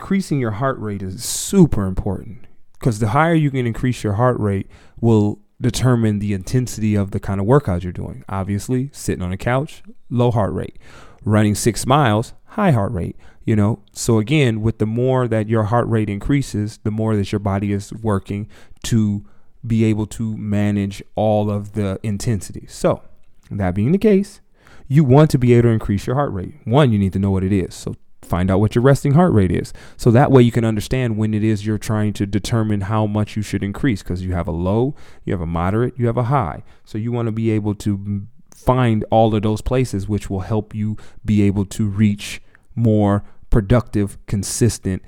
Increasing 0.03 0.38
your 0.38 0.51
heart 0.51 0.77
rate 0.79 1.01
is 1.01 1.23
super 1.23 1.85
important 1.85 2.45
because 2.73 3.00
the 3.00 3.07
higher 3.07 3.33
you 3.33 3.50
can 3.50 3.65
increase 3.65 4.03
your 4.03 4.15
heart 4.15 4.38
rate 4.38 4.67
will 5.00 5.39
determine 5.61 6.19
the 6.19 6.33
intensity 6.33 6.94
of 6.94 7.11
the 7.11 7.21
kind 7.21 7.39
of 7.39 7.45
workout 7.45 7.85
you're 7.85 7.94
doing. 7.94 8.21
Obviously, 8.27 8.89
sitting 8.91 9.23
on 9.23 9.31
a 9.31 9.38
couch, 9.38 9.81
low 10.09 10.29
heart 10.29 10.51
rate. 10.51 10.77
Running 11.23 11.55
six 11.55 11.85
miles, 11.85 12.33
high 12.47 12.71
heart 12.71 12.91
rate. 12.91 13.15
You 13.45 13.55
know, 13.55 13.81
so 13.94 14.19
again, 14.19 14.61
with 14.61 14.79
the 14.79 14.85
more 14.85 15.25
that 15.29 15.47
your 15.47 15.63
heart 15.63 15.88
rate 15.88 16.09
increases, 16.09 16.79
the 16.83 16.91
more 16.91 17.15
that 17.15 17.31
your 17.31 17.39
body 17.39 17.71
is 17.71 17.94
working 17.94 18.50
to 18.83 19.23
be 19.65 19.85
able 19.85 20.07
to 20.07 20.35
manage 20.35 21.01
all 21.15 21.50
of 21.50 21.71
the 21.71 21.97
intensity. 22.03 22.65
So, 22.67 23.03
that 23.50 23.73
being 23.73 23.94
the 23.94 23.97
case, 23.97 24.41
you 24.89 25.05
want 25.05 25.31
to 25.31 25.38
be 25.38 25.53
able 25.53 25.69
to 25.69 25.69
increase 25.69 26.05
your 26.05 26.17
heart 26.17 26.33
rate. 26.33 26.55
One, 26.65 26.91
you 26.91 27.00
need 27.00 27.13
to 27.13 27.19
know 27.19 27.31
what 27.31 27.45
it 27.45 27.53
is. 27.53 27.73
So, 27.73 27.95
find 28.23 28.49
out 28.49 28.59
what 28.59 28.75
your 28.75 28.83
resting 28.83 29.13
heart 29.13 29.33
rate 29.33 29.51
is. 29.51 29.74
So 29.98 30.12
that 30.12 30.31
way 30.31 30.41
you 30.41 30.51
can 30.51 30.65
understand 30.65 31.17
when 31.17 31.33
it 31.33 31.43
is 31.43 31.65
you're 31.65 31.77
trying 31.77 32.13
to 32.13 32.25
determine 32.25 32.81
how 32.81 33.05
much 33.05 33.36
you 33.36 33.41
should 33.41 33.63
increase 33.63 34.01
because 34.01 34.24
you 34.24 34.33
have 34.33 34.48
a 34.48 34.51
low, 34.51 34.95
you 35.24 35.33
have 35.33 35.41
a 35.41 35.45
moderate, 35.45 35.98
you 35.98 36.07
have 36.07 36.17
a 36.17 36.24
high. 36.24 36.63
So 36.86 36.98
you 36.98 37.12
want 37.12 37.27
to 37.27 37.31
be 37.31 37.51
able 37.51 37.75
to 37.75 38.27
find 38.53 39.03
all 39.12 39.36
of 39.36 39.41
those 39.41 39.62
places 39.62 40.07
which 40.07 40.29
will 40.29 40.41
help 40.41 40.74
you 40.74 40.98
be 41.25 41.41
able 41.43 41.65
to 41.65 41.88
reach 41.88 42.41
more 42.75 43.24
productive, 43.50 44.17
consistent 44.25 45.03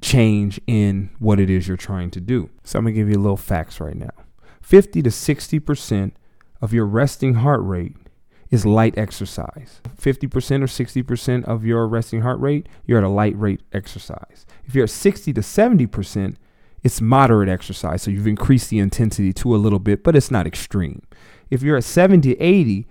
change 0.00 0.60
in 0.66 1.10
what 1.18 1.40
it 1.40 1.48
is 1.48 1.66
you're 1.66 1.76
trying 1.76 2.10
to 2.10 2.20
do. 2.20 2.50
So 2.62 2.78
I'm 2.78 2.84
going 2.84 2.94
to 2.94 3.00
give 3.00 3.08
you 3.08 3.16
a 3.16 3.22
little 3.22 3.36
facts 3.36 3.80
right 3.80 3.96
now. 3.96 4.10
50 4.60 5.02
to 5.02 5.10
60% 5.10 6.12
of 6.60 6.72
your 6.72 6.86
resting 6.86 7.34
heart 7.34 7.60
rate 7.62 7.96
is 8.54 8.64
light 8.64 8.96
exercise. 8.96 9.80
50% 10.00 10.62
or 10.62 10.66
60% 10.66 11.44
of 11.44 11.64
your 11.64 11.86
resting 11.86 12.22
heart 12.22 12.40
rate, 12.40 12.68
you're 12.86 12.98
at 12.98 13.04
a 13.04 13.08
light 13.08 13.38
rate 13.38 13.60
exercise. 13.72 14.46
If 14.64 14.74
you're 14.74 14.84
at 14.84 14.90
60 14.90 15.32
to 15.32 15.40
70%, 15.40 16.36
it's 16.82 17.00
moderate 17.00 17.48
exercise. 17.48 18.02
So 18.02 18.10
you've 18.10 18.26
increased 18.26 18.70
the 18.70 18.78
intensity 18.78 19.32
to 19.34 19.54
a 19.54 19.58
little 19.58 19.78
bit, 19.78 20.04
but 20.04 20.14
it's 20.14 20.30
not 20.30 20.46
extreme. 20.46 21.02
If 21.50 21.62
you're 21.62 21.76
at 21.76 21.84
70 21.84 22.34
to 22.34 22.40
80, 22.40 22.86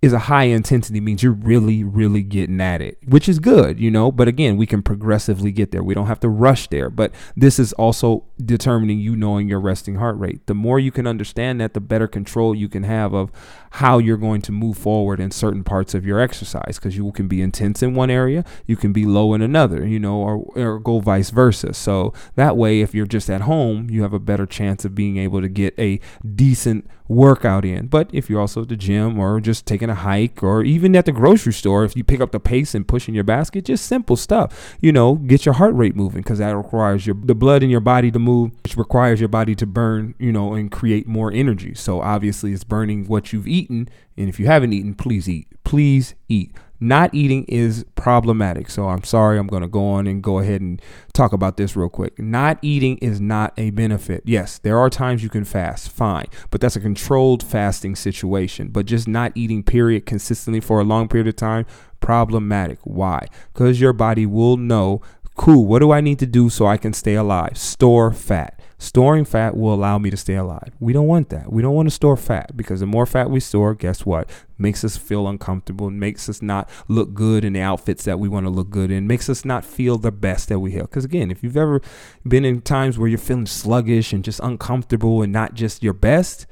is 0.00 0.12
a 0.12 0.18
high 0.20 0.44
intensity 0.44 1.00
means 1.00 1.22
you're 1.22 1.32
really 1.32 1.82
really 1.82 2.22
getting 2.22 2.60
at 2.60 2.80
it 2.80 2.98
which 3.06 3.28
is 3.28 3.38
good 3.38 3.80
you 3.80 3.90
know 3.90 4.12
but 4.12 4.28
again 4.28 4.56
we 4.56 4.66
can 4.66 4.82
progressively 4.82 5.52
get 5.52 5.70
there. 5.70 5.82
We 5.82 5.94
don't 5.94 6.06
have 6.06 6.20
to 6.20 6.28
rush 6.28 6.68
there 6.68 6.90
but 6.90 7.12
this 7.36 7.58
is 7.58 7.72
also 7.74 8.24
determining 8.44 8.98
you 9.00 9.16
knowing 9.16 9.48
your 9.48 9.60
resting 9.60 9.96
heart 9.96 10.18
rate. 10.18 10.46
The 10.46 10.54
more 10.54 10.78
you 10.78 10.90
can 10.90 11.06
understand 11.06 11.60
that 11.60 11.74
the 11.74 11.80
better 11.80 12.06
control 12.06 12.54
you 12.54 12.68
can 12.68 12.84
have 12.84 13.14
of 13.14 13.30
how 13.72 13.98
you're 13.98 14.16
going 14.16 14.40
to 14.42 14.52
move 14.52 14.78
forward 14.78 15.20
in 15.20 15.30
certain 15.30 15.62
parts 15.62 15.94
of 15.94 16.06
your 16.06 16.20
exercise 16.20 16.78
because 16.78 16.96
you 16.96 17.10
can 17.12 17.28
be 17.28 17.42
intense 17.42 17.82
in 17.82 17.94
one 17.94 18.10
area 18.10 18.44
you 18.66 18.76
can 18.76 18.92
be 18.92 19.04
low 19.04 19.34
in 19.34 19.42
another 19.42 19.86
you 19.86 19.98
know 19.98 20.16
or, 20.16 20.36
or 20.56 20.78
go 20.78 21.00
vice 21.00 21.30
versa. 21.30 21.74
So 21.74 22.12
that 22.34 22.56
way 22.56 22.80
if 22.80 22.94
you're 22.94 23.06
just 23.06 23.28
at 23.28 23.42
home 23.42 23.90
you 23.90 24.02
have 24.02 24.12
a 24.12 24.18
better 24.18 24.46
chance 24.46 24.84
of 24.84 24.94
being 24.94 25.16
able 25.16 25.40
to 25.40 25.48
get 25.48 25.78
a 25.78 26.00
decent 26.34 26.88
workout 27.08 27.64
in. 27.64 27.86
But 27.86 28.10
if 28.12 28.28
you're 28.28 28.40
also 28.40 28.62
at 28.62 28.68
the 28.68 28.76
gym 28.76 29.18
or 29.18 29.40
just 29.40 29.66
taking 29.66 29.87
a 29.90 29.94
hike 29.94 30.42
or 30.42 30.62
even 30.62 30.94
at 30.96 31.04
the 31.04 31.12
grocery 31.12 31.52
store, 31.52 31.84
if 31.84 31.96
you 31.96 32.04
pick 32.04 32.20
up 32.20 32.32
the 32.32 32.40
pace 32.40 32.74
and 32.74 32.86
push 32.86 33.08
in 33.08 33.14
your 33.14 33.24
basket, 33.24 33.64
just 33.64 33.86
simple 33.86 34.16
stuff. 34.16 34.76
You 34.80 34.92
know, 34.92 35.16
get 35.16 35.44
your 35.44 35.54
heart 35.54 35.74
rate 35.74 35.96
moving 35.96 36.22
because 36.22 36.38
that 36.38 36.56
requires 36.56 37.06
your 37.06 37.16
the 37.22 37.34
blood 37.34 37.62
in 37.62 37.70
your 37.70 37.80
body 37.80 38.10
to 38.10 38.18
move, 38.18 38.52
which 38.62 38.76
requires 38.76 39.20
your 39.20 39.28
body 39.28 39.54
to 39.56 39.66
burn, 39.66 40.14
you 40.18 40.32
know, 40.32 40.54
and 40.54 40.70
create 40.70 41.06
more 41.06 41.32
energy. 41.32 41.74
So 41.74 42.00
obviously 42.00 42.52
it's 42.52 42.64
burning 42.64 43.06
what 43.06 43.32
you've 43.32 43.48
eaten. 43.48 43.88
And 44.16 44.28
if 44.28 44.38
you 44.40 44.46
haven't 44.46 44.72
eaten, 44.72 44.94
please 44.94 45.28
eat. 45.28 45.46
Please 45.64 46.14
eat 46.28 46.52
not 46.80 47.14
eating 47.14 47.44
is 47.44 47.84
problematic. 47.94 48.70
So 48.70 48.88
I'm 48.88 49.04
sorry, 49.04 49.38
I'm 49.38 49.46
going 49.46 49.62
to 49.62 49.68
go 49.68 49.86
on 49.88 50.06
and 50.06 50.22
go 50.22 50.38
ahead 50.38 50.60
and 50.60 50.80
talk 51.12 51.32
about 51.32 51.56
this 51.56 51.76
real 51.76 51.88
quick. 51.88 52.18
Not 52.18 52.58
eating 52.62 52.98
is 52.98 53.20
not 53.20 53.52
a 53.56 53.70
benefit. 53.70 54.22
Yes, 54.24 54.58
there 54.58 54.78
are 54.78 54.90
times 54.90 55.22
you 55.22 55.28
can 55.28 55.44
fast, 55.44 55.90
fine, 55.90 56.26
but 56.50 56.60
that's 56.60 56.76
a 56.76 56.80
controlled 56.80 57.42
fasting 57.42 57.96
situation. 57.96 58.68
But 58.68 58.86
just 58.86 59.08
not 59.08 59.32
eating, 59.34 59.62
period, 59.62 60.06
consistently 60.06 60.60
for 60.60 60.80
a 60.80 60.84
long 60.84 61.08
period 61.08 61.28
of 61.28 61.36
time, 61.36 61.66
problematic. 62.00 62.78
Why? 62.84 63.26
Because 63.52 63.80
your 63.80 63.92
body 63.92 64.26
will 64.26 64.56
know 64.56 65.02
Cool. 65.38 65.66
What 65.66 65.78
do 65.78 65.92
I 65.92 66.00
need 66.00 66.18
to 66.18 66.26
do 66.26 66.50
so 66.50 66.66
I 66.66 66.76
can 66.76 66.92
stay 66.92 67.14
alive? 67.14 67.56
Store 67.56 68.12
fat. 68.12 68.57
Storing 68.80 69.24
fat 69.24 69.56
will 69.56 69.74
allow 69.74 69.98
me 69.98 70.08
to 70.08 70.16
stay 70.16 70.36
alive. 70.36 70.72
We 70.78 70.92
don't 70.92 71.08
want 71.08 71.30
that. 71.30 71.52
We 71.52 71.62
don't 71.62 71.74
want 71.74 71.88
to 71.88 71.94
store 71.94 72.16
fat 72.16 72.56
because 72.56 72.78
the 72.78 72.86
more 72.86 73.06
fat 73.06 73.28
we 73.28 73.40
store, 73.40 73.74
guess 73.74 74.06
what? 74.06 74.30
Makes 74.56 74.84
us 74.84 74.96
feel 74.96 75.26
uncomfortable, 75.26 75.90
makes 75.90 76.28
us 76.28 76.40
not 76.40 76.70
look 76.86 77.12
good 77.12 77.44
in 77.44 77.54
the 77.54 77.60
outfits 77.60 78.04
that 78.04 78.20
we 78.20 78.28
want 78.28 78.46
to 78.46 78.50
look 78.50 78.70
good 78.70 78.92
in, 78.92 79.08
makes 79.08 79.28
us 79.28 79.44
not 79.44 79.64
feel 79.64 79.98
the 79.98 80.12
best 80.12 80.48
that 80.48 80.60
we 80.60 80.72
have. 80.72 80.82
Because 80.82 81.04
again, 81.04 81.32
if 81.32 81.42
you've 81.42 81.56
ever 81.56 81.82
been 82.26 82.44
in 82.44 82.60
times 82.60 82.98
where 82.98 83.08
you're 83.08 83.18
feeling 83.18 83.46
sluggish 83.46 84.12
and 84.12 84.24
just 84.24 84.38
uncomfortable 84.40 85.22
and 85.22 85.32
not 85.32 85.54
just 85.54 85.82
your 85.82 85.92
best, 85.92 86.46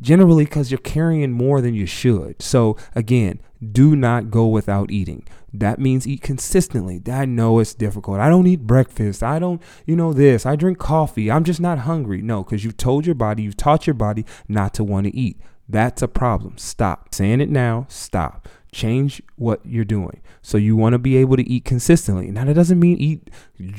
generally 0.00 0.44
because 0.44 0.70
you're 0.70 0.78
carrying 0.78 1.32
more 1.32 1.60
than 1.60 1.74
you 1.74 1.86
should. 1.86 2.40
So 2.42 2.76
again, 2.94 3.40
do 3.70 3.94
not 3.94 4.30
go 4.30 4.46
without 4.48 4.90
eating. 4.90 5.26
That 5.54 5.78
means 5.78 6.06
eat 6.06 6.22
consistently. 6.22 7.00
I 7.10 7.26
know 7.26 7.58
it's 7.58 7.74
difficult. 7.74 8.18
I 8.18 8.28
don't 8.28 8.46
eat 8.46 8.66
breakfast. 8.66 9.22
I 9.22 9.38
don't, 9.38 9.62
you 9.86 9.94
know, 9.94 10.12
this. 10.12 10.46
I 10.46 10.56
drink 10.56 10.78
coffee. 10.78 11.30
I'm 11.30 11.44
just 11.44 11.60
not 11.60 11.80
hungry. 11.80 12.22
No, 12.22 12.42
because 12.42 12.64
you've 12.64 12.76
told 12.76 13.06
your 13.06 13.14
body, 13.14 13.42
you've 13.42 13.56
taught 13.56 13.86
your 13.86 13.94
body 13.94 14.24
not 14.48 14.74
to 14.74 14.84
want 14.84 15.06
to 15.06 15.16
eat. 15.16 15.38
That's 15.68 16.02
a 16.02 16.08
problem. 16.08 16.58
Stop. 16.58 17.14
Saying 17.14 17.40
it 17.40 17.50
now, 17.50 17.86
stop. 17.88 18.48
Change 18.72 19.22
what 19.36 19.60
you're 19.64 19.84
doing. 19.84 20.22
So 20.40 20.56
you 20.56 20.74
want 20.74 20.94
to 20.94 20.98
be 20.98 21.16
able 21.18 21.36
to 21.36 21.48
eat 21.48 21.64
consistently. 21.64 22.30
Now, 22.30 22.46
that 22.46 22.54
doesn't 22.54 22.80
mean 22.80 22.96
eat 22.96 23.30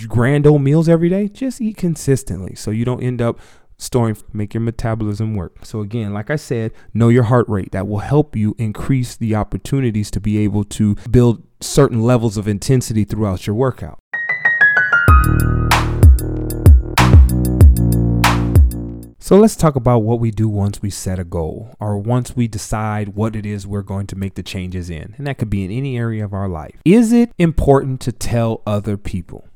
grand 0.07 0.45
old 0.45 0.61
meals 0.61 0.87
every 0.87 1.09
day. 1.09 1.27
Just 1.27 1.59
eat 1.59 1.77
consistently 1.77 2.55
so 2.55 2.71
you 2.71 2.85
don't 2.85 3.01
end 3.01 3.21
up 3.21 3.39
storing, 3.83 4.17
make 4.31 4.53
your 4.53 4.61
metabolism 4.61 5.35
work. 5.35 5.65
So, 5.65 5.81
again, 5.81 6.13
like 6.13 6.29
I 6.29 6.35
said, 6.35 6.71
know 6.93 7.09
your 7.09 7.23
heart 7.23 7.47
rate. 7.49 7.71
That 7.71 7.87
will 7.87 7.99
help 7.99 8.35
you 8.35 8.55
increase 8.57 9.15
the 9.15 9.35
opportunities 9.35 10.09
to 10.11 10.19
be 10.19 10.37
able 10.39 10.63
to 10.65 10.95
build 11.09 11.43
certain 11.59 12.01
levels 12.01 12.37
of 12.37 12.47
intensity 12.47 13.03
throughout 13.03 13.45
your 13.47 13.55
workout. 13.55 13.99
So 19.25 19.37
let's 19.37 19.55
talk 19.55 19.77
about 19.77 19.99
what 19.99 20.19
we 20.19 20.31
do 20.31 20.49
once 20.49 20.81
we 20.81 20.89
set 20.89 21.17
a 21.17 21.23
goal 21.23 21.75
or 21.79 21.97
once 21.97 22.35
we 22.35 22.49
decide 22.49 23.15
what 23.15 23.37
it 23.37 23.45
is 23.45 23.65
we're 23.65 23.81
going 23.81 24.05
to 24.07 24.17
make 24.17 24.35
the 24.35 24.43
changes 24.43 24.89
in. 24.89 25.15
And 25.17 25.25
that 25.25 25.37
could 25.37 25.49
be 25.49 25.63
in 25.63 25.71
any 25.71 25.97
area 25.97 26.25
of 26.25 26.33
our 26.33 26.49
life. 26.49 26.75
Is 26.83 27.13
it 27.13 27.31
important 27.37 28.01
to 28.01 28.11
tell 28.11 28.61
other 28.67 28.97
people? 28.97 29.47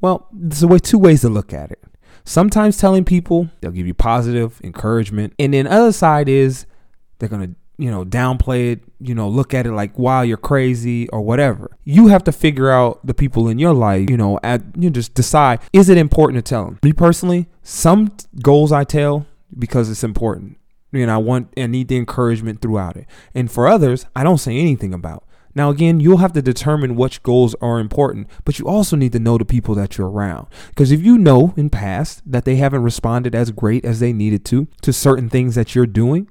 Well, 0.00 0.26
there's 0.32 0.62
a 0.62 0.68
way, 0.68 0.78
two 0.78 0.98
ways 0.98 1.20
to 1.20 1.28
look 1.28 1.52
at 1.52 1.70
it. 1.70 1.84
Sometimes 2.28 2.76
telling 2.76 3.06
people, 3.06 3.48
they'll 3.62 3.70
give 3.70 3.86
you 3.86 3.94
positive 3.94 4.60
encouragement. 4.62 5.32
And 5.38 5.54
then 5.54 5.66
other 5.66 5.92
side 5.92 6.28
is 6.28 6.66
they're 7.18 7.28
going 7.28 7.48
to, 7.48 7.54
you 7.82 7.90
know, 7.90 8.04
downplay 8.04 8.72
it, 8.72 8.80
you 9.00 9.14
know, 9.14 9.30
look 9.30 9.54
at 9.54 9.66
it 9.66 9.72
like, 9.72 9.98
wow, 9.98 10.20
you're 10.20 10.36
crazy 10.36 11.08
or 11.08 11.22
whatever. 11.22 11.70
You 11.84 12.08
have 12.08 12.22
to 12.24 12.32
figure 12.32 12.70
out 12.70 13.00
the 13.02 13.14
people 13.14 13.48
in 13.48 13.58
your 13.58 13.72
life, 13.72 14.10
you 14.10 14.18
know, 14.18 14.38
at 14.42 14.60
you 14.76 14.90
just 14.90 15.14
decide, 15.14 15.60
is 15.72 15.88
it 15.88 15.96
important 15.96 16.44
to 16.44 16.46
tell 16.46 16.66
them? 16.66 16.78
Me 16.82 16.92
personally, 16.92 17.46
some 17.62 18.12
goals 18.42 18.72
I 18.72 18.84
tell 18.84 19.24
because 19.58 19.88
it's 19.88 20.04
important. 20.04 20.58
Know, 20.92 21.14
I 21.14 21.16
want 21.16 21.50
and 21.56 21.72
need 21.72 21.88
the 21.88 21.96
encouragement 21.96 22.60
throughout 22.60 22.98
it. 22.98 23.06
And 23.34 23.50
for 23.50 23.66
others, 23.66 24.04
I 24.14 24.22
don't 24.22 24.36
say 24.36 24.54
anything 24.54 24.92
about. 24.92 25.24
Now, 25.58 25.70
again, 25.70 25.98
you'll 25.98 26.18
have 26.18 26.34
to 26.34 26.40
determine 26.40 26.94
which 26.94 27.20
goals 27.24 27.56
are 27.60 27.80
important, 27.80 28.28
but 28.44 28.60
you 28.60 28.68
also 28.68 28.94
need 28.94 29.10
to 29.10 29.18
know 29.18 29.36
the 29.36 29.44
people 29.44 29.74
that 29.74 29.98
you're 29.98 30.08
around. 30.08 30.46
Because 30.68 30.92
if 30.92 31.02
you 31.02 31.18
know 31.18 31.52
in 31.56 31.68
past 31.68 32.22
that 32.24 32.44
they 32.44 32.54
haven't 32.54 32.84
responded 32.84 33.34
as 33.34 33.50
great 33.50 33.84
as 33.84 33.98
they 33.98 34.12
needed 34.12 34.44
to 34.44 34.68
to 34.82 34.92
certain 34.92 35.28
things 35.28 35.56
that 35.56 35.74
you're 35.74 35.84
doing, 35.84 36.30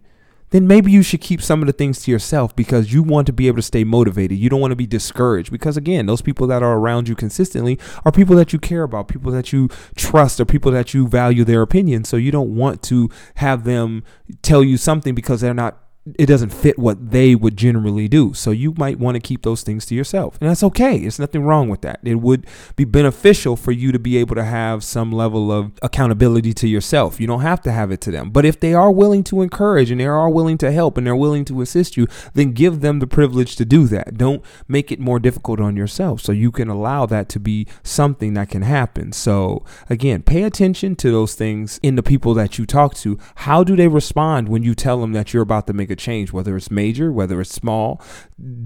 then 0.51 0.65
maybe 0.65 0.93
you 0.93 1.01
should 1.01 1.19
keep 1.19 1.41
some 1.41 1.62
of 1.62 1.67
the 1.67 1.74
things 1.74 2.03
to 2.03 2.10
yourself 2.10 2.55
because 2.55 2.93
you 2.93 3.03
want 3.03 3.27
to 3.27 3.34
be 3.34 3.48
able 3.48 3.57
to 3.57 3.62
stay 3.62 3.84
motivated. 3.84 4.38
You 4.38 4.50
don't 4.50 4.62
want 4.62 4.72
to 4.72 4.77
be 4.77 4.88
discouraged 4.88 5.51
because, 5.51 5.75
again, 5.75 6.05
those 6.05 6.22
people 6.22 6.48
that 6.48 6.63
are 6.63 6.77
around 6.77 7.10
you 7.10 7.15
consistently 7.15 7.77
are 8.05 8.13
people 8.13 8.38
that 8.38 8.53
you 8.53 8.60
care 8.60 8.84
about, 8.84 9.10
people 9.10 9.34
that 9.34 9.51
you 9.51 9.67
trust, 9.98 10.39
or 10.39 10.46
people 10.46 10.72
that 10.72 10.93
you 10.93 11.05
value 11.05 11.43
their 11.43 11.62
opinion. 11.62 12.05
So 12.05 12.15
you 12.15 12.31
don't 12.31 12.55
want 12.55 12.81
to 12.84 13.10
have 13.36 13.65
them 13.65 14.05
tell 14.41 14.63
you 14.63 14.77
something 14.77 15.13
because 15.13 15.41
they're 15.41 15.53
not 15.53 15.84
it 16.18 16.26
doesn't 16.26 16.50
fit 16.50 16.78
what 16.80 17.12
they 17.12 17.36
would 17.36 17.58
generally 17.58 18.08
do. 18.08 18.34
So 18.34 18.52
you 18.52 18.74
might 18.78 19.00
want 19.00 19.16
to 19.16 19.20
keep 19.20 19.42
those 19.42 19.64
things 19.64 19.86
to 19.88 19.96
yourself. 19.96 20.38
And 20.40 20.50
that's 20.50 20.64
okay. 20.64 21.00
There's 21.00 21.20
nothing 21.20 21.44
wrong 21.44 21.70
with 21.70 21.82
that. 21.82 22.00
It 22.04 22.16
would 22.16 22.46
be 22.76 22.86
beneficial 22.86 23.56
for 23.56 23.72
you 23.72 23.92
to 23.92 24.00
be 24.00 24.18
able 24.18 24.36
to 24.36 24.44
have 24.44 24.84
some 24.84 25.12
level 25.12 25.52
of 25.52 25.72
accountability 25.82 26.54
to 26.54 26.68
yourself. 26.68 27.20
You 27.20 27.28
don't 27.28 27.42
have 27.42 27.62
to 27.64 27.72
have 27.72 27.92
it 27.92 28.02
to 28.02 28.12
them. 28.12 28.30
But 28.30 28.46
if 28.46 28.60
they 28.60 28.74
are 28.74 28.92
willing 28.92 29.24
to 29.26 29.42
encourage 29.42 29.92
and 29.92 30.00
they 30.00 30.06
are 30.06 30.30
willing 30.30 30.58
to 30.60 30.72
help 30.72 30.98
and 30.98 31.06
they're 31.06 31.16
willing 31.16 31.46
to 31.46 31.62
assist 31.62 31.98
you, 31.98 32.08
then 32.34 32.52
give 32.52 32.82
them 32.82 33.00
the 33.00 33.08
privilege 33.08 33.56
to 33.58 33.66
do 33.66 33.88
that. 33.88 34.18
Don't 34.18 34.44
make 34.68 34.92
it 34.92 35.00
more 35.00 35.20
difficult 35.20 35.60
on 35.60 35.76
yourself. 35.76 36.22
So 36.22 36.32
you 36.32 36.52
can 36.52 36.70
allow 36.70 37.06
that 37.08 37.30
to 37.30 37.40
be 37.40 37.68
something 37.84 38.34
that 38.36 38.50
can 38.50 38.62
happen. 38.62 39.12
So 39.12 39.66
again, 39.90 40.22
pay 40.24 40.44
attention 40.44 40.96
to 40.98 41.12
those 41.12 41.36
things 41.36 41.80
in 41.84 41.96
the 41.96 42.04
people 42.04 42.34
that 42.36 42.58
you 42.58 42.66
talk 42.66 42.96
to. 42.96 43.20
How 43.36 43.64
do 43.64 43.76
they 43.76 43.88
respond 43.88 44.48
when 44.50 44.64
you 44.64 44.74
tell 44.74 45.02
them 45.02 45.14
that 45.14 45.34
you're 45.34 45.44
about 45.44 45.68
to 45.68 45.74
make 45.74 45.90
a 45.90 45.97
change, 45.98 46.32
whether 46.32 46.56
it's 46.56 46.72
major, 46.72 47.12
whether 47.12 47.39
it's 47.42 47.54
small? 47.54 48.01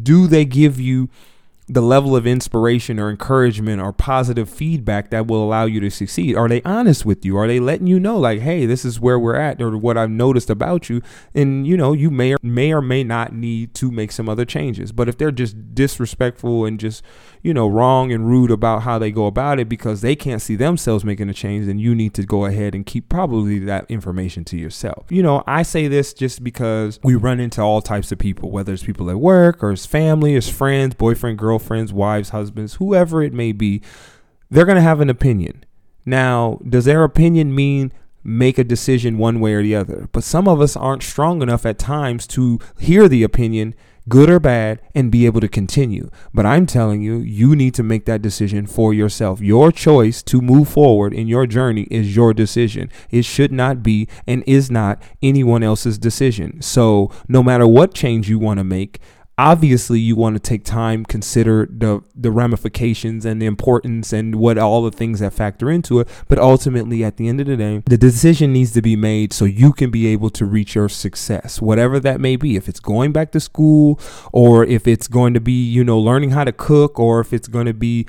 Do 0.03 0.27
they 0.27 0.45
give 0.45 0.79
you 0.79 1.09
the 1.71 1.81
level 1.81 2.17
of 2.17 2.27
inspiration 2.27 2.99
or 2.99 3.09
encouragement 3.09 3.81
or 3.81 3.93
positive 3.93 4.49
feedback 4.49 5.09
that 5.09 5.25
will 5.25 5.41
allow 5.41 5.63
you 5.63 5.79
to 5.79 5.89
succeed? 5.89 6.35
Are 6.35 6.49
they 6.49 6.61
honest 6.63 7.05
with 7.05 7.23
you? 7.23 7.37
Are 7.37 7.47
they 7.47 7.61
letting 7.61 7.87
you 7.87 7.97
know, 7.97 8.19
like, 8.19 8.41
hey, 8.41 8.65
this 8.65 8.83
is 8.83 8.99
where 8.99 9.17
we're 9.17 9.37
at 9.37 9.61
or 9.61 9.77
what 9.77 9.97
I've 9.97 10.09
noticed 10.09 10.49
about 10.49 10.89
you? 10.89 11.01
And, 11.33 11.65
you 11.65 11.77
know, 11.77 11.93
you 11.93 12.11
may 12.11 12.33
or 12.33 12.37
may 12.43 12.73
or 12.73 12.81
may 12.81 13.05
not 13.05 13.33
need 13.33 13.73
to 13.75 13.89
make 13.89 14.11
some 14.11 14.27
other 14.27 14.43
changes. 14.43 14.91
But 14.91 15.07
if 15.07 15.17
they're 15.17 15.31
just 15.31 15.73
disrespectful 15.73 16.65
and 16.65 16.77
just, 16.77 17.03
you 17.41 17.53
know, 17.53 17.69
wrong 17.69 18.11
and 18.11 18.27
rude 18.27 18.51
about 18.51 18.81
how 18.81 18.99
they 18.99 19.11
go 19.11 19.25
about 19.25 19.57
it 19.57 19.69
because 19.69 20.01
they 20.01 20.15
can't 20.15 20.41
see 20.41 20.57
themselves 20.57 21.05
making 21.05 21.29
a 21.29 21.33
change, 21.33 21.67
then 21.67 21.79
you 21.79 21.95
need 21.95 22.13
to 22.15 22.23
go 22.23 22.43
ahead 22.43 22.75
and 22.75 22.85
keep 22.85 23.07
probably 23.07 23.59
that 23.59 23.89
information 23.89 24.43
to 24.43 24.57
yourself. 24.57 25.05
You 25.09 25.23
know, 25.23 25.41
I 25.47 25.63
say 25.63 25.87
this 25.87 26.13
just 26.13 26.43
because 26.43 26.99
we 27.01 27.15
run 27.15 27.39
into 27.39 27.61
all 27.61 27.81
types 27.81 28.11
of 28.11 28.19
people, 28.19 28.51
whether 28.51 28.73
it's 28.73 28.83
people 28.83 29.09
at 29.09 29.19
work 29.19 29.63
or 29.63 29.71
it's 29.71 29.85
family, 29.85 30.35
it's 30.35 30.49
friends, 30.49 30.95
boyfriend, 30.95 31.37
girlfriends, 31.61 31.93
wives, 31.93 32.29
husbands, 32.29 32.75
whoever 32.75 33.21
it 33.21 33.33
may 33.33 33.51
be, 33.51 33.81
they're 34.49 34.65
going 34.65 34.75
to 34.75 34.81
have 34.81 34.99
an 34.99 35.09
opinion. 35.09 35.63
Now, 36.05 36.59
does 36.67 36.85
their 36.85 37.03
opinion 37.03 37.53
mean 37.53 37.93
make 38.23 38.57
a 38.57 38.63
decision 38.63 39.19
one 39.19 39.39
way 39.39 39.53
or 39.53 39.61
the 39.61 39.75
other? 39.75 40.09
But 40.11 40.23
some 40.23 40.47
of 40.47 40.59
us 40.59 40.75
aren't 40.75 41.03
strong 41.03 41.41
enough 41.41 41.65
at 41.65 41.77
times 41.77 42.25
to 42.27 42.59
hear 42.79 43.07
the 43.07 43.23
opinion 43.23 43.75
good 44.09 44.29
or 44.29 44.39
bad, 44.39 44.81
and 44.95 45.11
be 45.11 45.25
able 45.25 45.39
to 45.41 45.47
continue. 45.47 46.09
But 46.33 46.45
I'm 46.45 46.65
telling 46.65 47.01
you, 47.01 47.17
you 47.17 47.55
need 47.55 47.75
to 47.75 47.83
make 47.83 48.05
that 48.05 48.21
decision 48.21 48.65
for 48.65 48.93
yourself. 48.93 49.41
Your 49.41 49.71
choice 49.71 50.23
to 50.23 50.41
move 50.41 50.69
forward 50.69 51.13
in 51.13 51.27
your 51.27 51.45
journey 51.45 51.83
is 51.91 52.15
your 52.15 52.33
decision. 52.33 52.89
It 53.11 53.25
should 53.25 53.51
not 53.51 53.83
be 53.83 54.07
and 54.25 54.43
is 54.47 54.71
not 54.71 55.01
anyone 55.21 55.61
else's 55.61 55.99
decision. 55.99 56.61
So, 56.61 57.11
no 57.27 57.43
matter 57.43 57.67
what 57.67 57.93
change 57.93 58.27
you 58.27 58.39
want 58.39 58.57
to 58.57 58.63
make, 58.63 58.99
obviously 59.37 59.99
you 59.99 60.15
want 60.15 60.35
to 60.35 60.39
take 60.39 60.63
time 60.63 61.05
consider 61.05 61.67
the 61.71 62.01
the 62.13 62.29
ramifications 62.29 63.25
and 63.25 63.41
the 63.41 63.45
importance 63.45 64.13
and 64.13 64.35
what 64.35 64.57
all 64.57 64.83
the 64.83 64.91
things 64.91 65.19
that 65.19 65.33
factor 65.33 65.71
into 65.71 65.99
it 65.99 66.07
but 66.27 66.37
ultimately 66.37 67.03
at 67.03 67.17
the 67.17 67.27
end 67.27 67.39
of 67.39 67.47
the 67.47 67.57
day 67.57 67.81
the 67.87 67.97
decision 67.97 68.53
needs 68.53 68.71
to 68.71 68.81
be 68.81 68.95
made 68.95 69.33
so 69.33 69.45
you 69.45 69.73
can 69.73 69.89
be 69.89 70.05
able 70.07 70.29
to 70.29 70.45
reach 70.45 70.75
your 70.75 70.89
success 70.89 71.61
whatever 71.61 71.99
that 71.99 72.19
may 72.19 72.35
be. 72.35 72.55
If 72.55 72.67
it's 72.67 72.79
going 72.79 73.11
back 73.11 73.31
to 73.31 73.39
school 73.39 73.99
or 74.31 74.65
if 74.65 74.87
it's 74.87 75.07
going 75.07 75.33
to 75.33 75.39
be 75.39 75.63
you 75.63 75.83
know 75.83 75.99
learning 75.99 76.31
how 76.31 76.43
to 76.43 76.51
cook 76.51 76.99
or 76.99 77.19
if 77.19 77.33
it's 77.33 77.47
going 77.47 77.65
to 77.65 77.73
be 77.73 78.05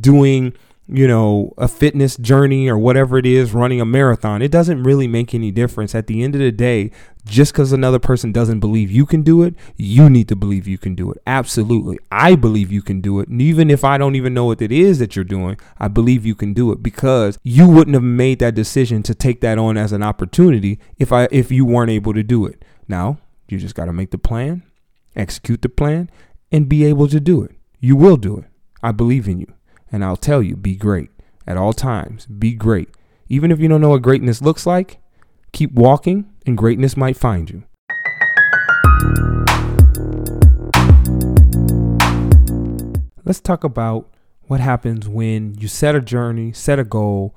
doing 0.00 0.54
you 0.92 1.06
know, 1.06 1.54
a 1.56 1.68
fitness 1.68 2.16
journey 2.16 2.68
or 2.68 2.76
whatever 2.76 3.16
it 3.16 3.26
is, 3.26 3.54
running 3.54 3.80
a 3.80 3.84
marathon, 3.84 4.42
it 4.42 4.50
doesn't 4.50 4.82
really 4.82 5.06
make 5.06 5.34
any 5.34 5.50
difference. 5.50 5.94
At 5.94 6.08
the 6.08 6.22
end 6.22 6.34
of 6.34 6.40
the 6.40 6.50
day, 6.50 6.90
just 7.24 7.52
because 7.52 7.72
another 7.72 7.98
person 7.98 8.32
doesn't 8.32 8.60
believe 8.60 8.90
you 8.90 9.06
can 9.06 9.22
do 9.22 9.42
it, 9.42 9.54
you 9.76 10.10
need 10.10 10.28
to 10.28 10.36
believe 10.36 10.66
you 10.66 10.78
can 10.78 10.94
do 10.94 11.10
it. 11.12 11.18
Absolutely. 11.26 11.98
I 12.10 12.34
believe 12.34 12.72
you 12.72 12.82
can 12.82 13.00
do 13.00 13.20
it. 13.20 13.28
And 13.28 13.40
even 13.40 13.70
if 13.70 13.84
I 13.84 13.98
don't 13.98 14.16
even 14.16 14.34
know 14.34 14.46
what 14.46 14.60
it 14.62 14.72
is 14.72 14.98
that 14.98 15.14
you're 15.14 15.24
doing, 15.24 15.58
I 15.78 15.88
believe 15.88 16.26
you 16.26 16.34
can 16.34 16.52
do 16.54 16.72
it 16.72 16.82
because 16.82 17.38
you 17.44 17.68
wouldn't 17.68 17.94
have 17.94 18.02
made 18.02 18.40
that 18.40 18.54
decision 18.54 19.02
to 19.04 19.14
take 19.14 19.40
that 19.42 19.58
on 19.58 19.76
as 19.76 19.92
an 19.92 20.02
opportunity 20.02 20.80
if 20.98 21.12
I 21.12 21.28
if 21.30 21.52
you 21.52 21.64
weren't 21.64 21.90
able 21.90 22.14
to 22.14 22.22
do 22.22 22.46
it. 22.46 22.64
Now, 22.88 23.18
you 23.48 23.58
just 23.58 23.74
got 23.74 23.84
to 23.84 23.92
make 23.92 24.10
the 24.10 24.18
plan, 24.18 24.64
execute 25.14 25.62
the 25.62 25.68
plan, 25.68 26.10
and 26.50 26.68
be 26.68 26.84
able 26.84 27.06
to 27.08 27.20
do 27.20 27.42
it. 27.44 27.52
You 27.78 27.96
will 27.96 28.16
do 28.16 28.38
it. 28.38 28.44
I 28.82 28.92
believe 28.92 29.28
in 29.28 29.40
you. 29.40 29.52
And 29.92 30.04
I'll 30.04 30.16
tell 30.16 30.42
you, 30.42 30.56
be 30.56 30.76
great 30.76 31.10
at 31.46 31.56
all 31.56 31.72
times. 31.72 32.26
Be 32.26 32.54
great. 32.54 32.90
Even 33.28 33.50
if 33.50 33.58
you 33.58 33.68
don't 33.68 33.80
know 33.80 33.90
what 33.90 34.02
greatness 34.02 34.40
looks 34.40 34.66
like, 34.66 34.98
keep 35.52 35.72
walking 35.72 36.30
and 36.46 36.56
greatness 36.56 36.96
might 36.96 37.16
find 37.16 37.50
you. 37.50 37.64
Let's 43.24 43.40
talk 43.40 43.64
about 43.64 44.08
what 44.46 44.60
happens 44.60 45.08
when 45.08 45.54
you 45.54 45.68
set 45.68 45.94
a 45.94 46.00
journey, 46.00 46.52
set 46.52 46.78
a 46.78 46.84
goal, 46.84 47.36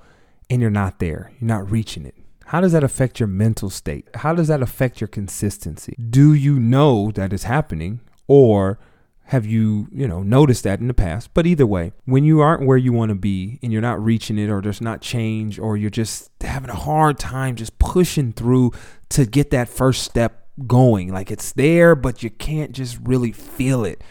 and 0.50 0.62
you're 0.62 0.72
not 0.72 1.00
there. 1.00 1.31
You're 1.39 1.48
not 1.48 1.69
reaching 1.69 2.05
it. 2.05 2.15
How 2.45 2.62
does 2.62 2.72
that 2.72 2.83
affect 2.83 3.19
your 3.19 3.27
mental 3.27 3.69
state? 3.69 4.07
How 4.15 4.36
does 4.36 4.48
that 4.48 4.62
affect 4.62 5.01
your 5.01 5.07
consistency? 5.07 5.95
Do 5.98 6.33
you 6.33 6.60
know 6.60 7.12
that 7.15 7.33
it's 7.33 7.43
happening 7.43 8.01
or 8.27 8.79
have 9.25 9.46
you, 9.46 9.88
you 9.92 10.08
know, 10.08 10.22
noticed 10.22 10.63
that 10.63 10.80
in 10.80 10.88
the 10.88 10.94
past? 10.94 11.34
But 11.34 11.48
either 11.48 11.65
way, 11.65 11.94
when 12.06 12.24
you 12.24 12.42
aren't 12.42 12.65
where 12.65 12.77
you 12.77 12.92
want 12.92 13.10
to 13.10 13.15
be 13.15 13.60
and 13.63 13.72
you're 13.72 13.82
not 13.82 14.03
reaching 14.03 14.38
it 14.38 14.50
or 14.50 14.62
there's 14.62 14.82
not 14.82 15.01
change 15.01 15.58
or 15.60 15.77
you're 15.77 15.89
just 15.89 16.30
having 16.42 16.70
a 16.70 16.75
hard 16.75 17.20
time 17.20 17.56
just 17.56 17.80
pushing 17.80 18.34
through 18.34 18.72
to 19.10 19.25
get 19.25 19.50
that 19.51 19.70
first 19.70 20.03
step 20.03 20.48
going, 20.68 21.12
like 21.12 21.32
it's 21.32 21.51
there, 21.53 21.96
but 21.96 22.22
you 22.22 22.30
can't 22.30 22.74
just 22.74 22.98
really 23.03 23.32
feel 23.32 23.86
it. 23.86 24.03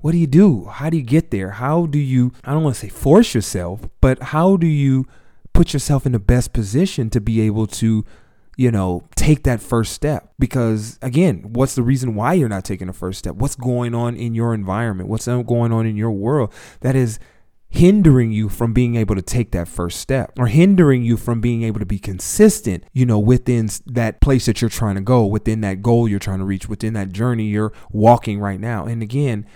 What 0.00 0.12
do 0.12 0.18
you 0.18 0.26
do? 0.26 0.66
How 0.66 0.90
do 0.90 0.96
you 0.96 1.02
get 1.02 1.30
there? 1.30 1.52
How 1.52 1.86
do 1.86 1.98
you, 1.98 2.32
I 2.44 2.52
don't 2.52 2.62
want 2.62 2.76
to 2.76 2.80
say 2.80 2.88
force 2.88 3.34
yourself, 3.34 3.88
but 4.00 4.22
how 4.22 4.56
do 4.56 4.66
you 4.66 5.06
put 5.52 5.72
yourself 5.72 6.06
in 6.06 6.12
the 6.12 6.20
best 6.20 6.52
position 6.52 7.10
to 7.10 7.20
be 7.20 7.40
able 7.40 7.66
to 7.66 8.04
you 8.58 8.72
know, 8.72 9.04
take 9.14 9.44
that 9.44 9.62
first 9.62 9.92
step. 9.92 10.32
Because 10.38 10.98
again, 11.00 11.44
what's 11.52 11.76
the 11.76 11.82
reason 11.82 12.14
why 12.14 12.34
you're 12.34 12.48
not 12.48 12.64
taking 12.64 12.88
the 12.88 12.92
first 12.92 13.20
step? 13.20 13.36
What's 13.36 13.54
going 13.54 13.94
on 13.94 14.16
in 14.16 14.34
your 14.34 14.52
environment? 14.52 15.08
What's 15.08 15.26
going 15.26 15.72
on 15.72 15.86
in 15.86 15.96
your 15.96 16.10
world 16.10 16.52
that 16.80 16.96
is 16.96 17.18
hindering 17.70 18.32
you 18.32 18.48
from 18.48 18.72
being 18.72 18.96
able 18.96 19.14
to 19.14 19.22
take 19.22 19.52
that 19.52 19.68
first 19.68 20.00
step 20.00 20.32
or 20.38 20.46
hindering 20.46 21.02
you 21.02 21.16
from 21.16 21.40
being 21.40 21.62
able 21.62 21.78
to 21.78 21.86
be 21.86 21.98
consistent, 21.98 22.82
you 22.92 23.06
know, 23.06 23.18
within 23.18 23.68
that 23.86 24.20
place 24.20 24.46
that 24.46 24.60
you're 24.60 24.70
trying 24.70 24.96
to 24.96 25.02
go, 25.02 25.24
within 25.24 25.60
that 25.60 25.80
goal 25.80 26.08
you're 26.08 26.18
trying 26.18 26.38
to 26.38 26.44
reach, 26.44 26.68
within 26.68 26.94
that 26.94 27.12
journey 27.12 27.44
you're 27.44 27.72
walking 27.90 28.40
right 28.40 28.58
now. 28.58 28.86
And 28.86 29.02
again, 29.02 29.46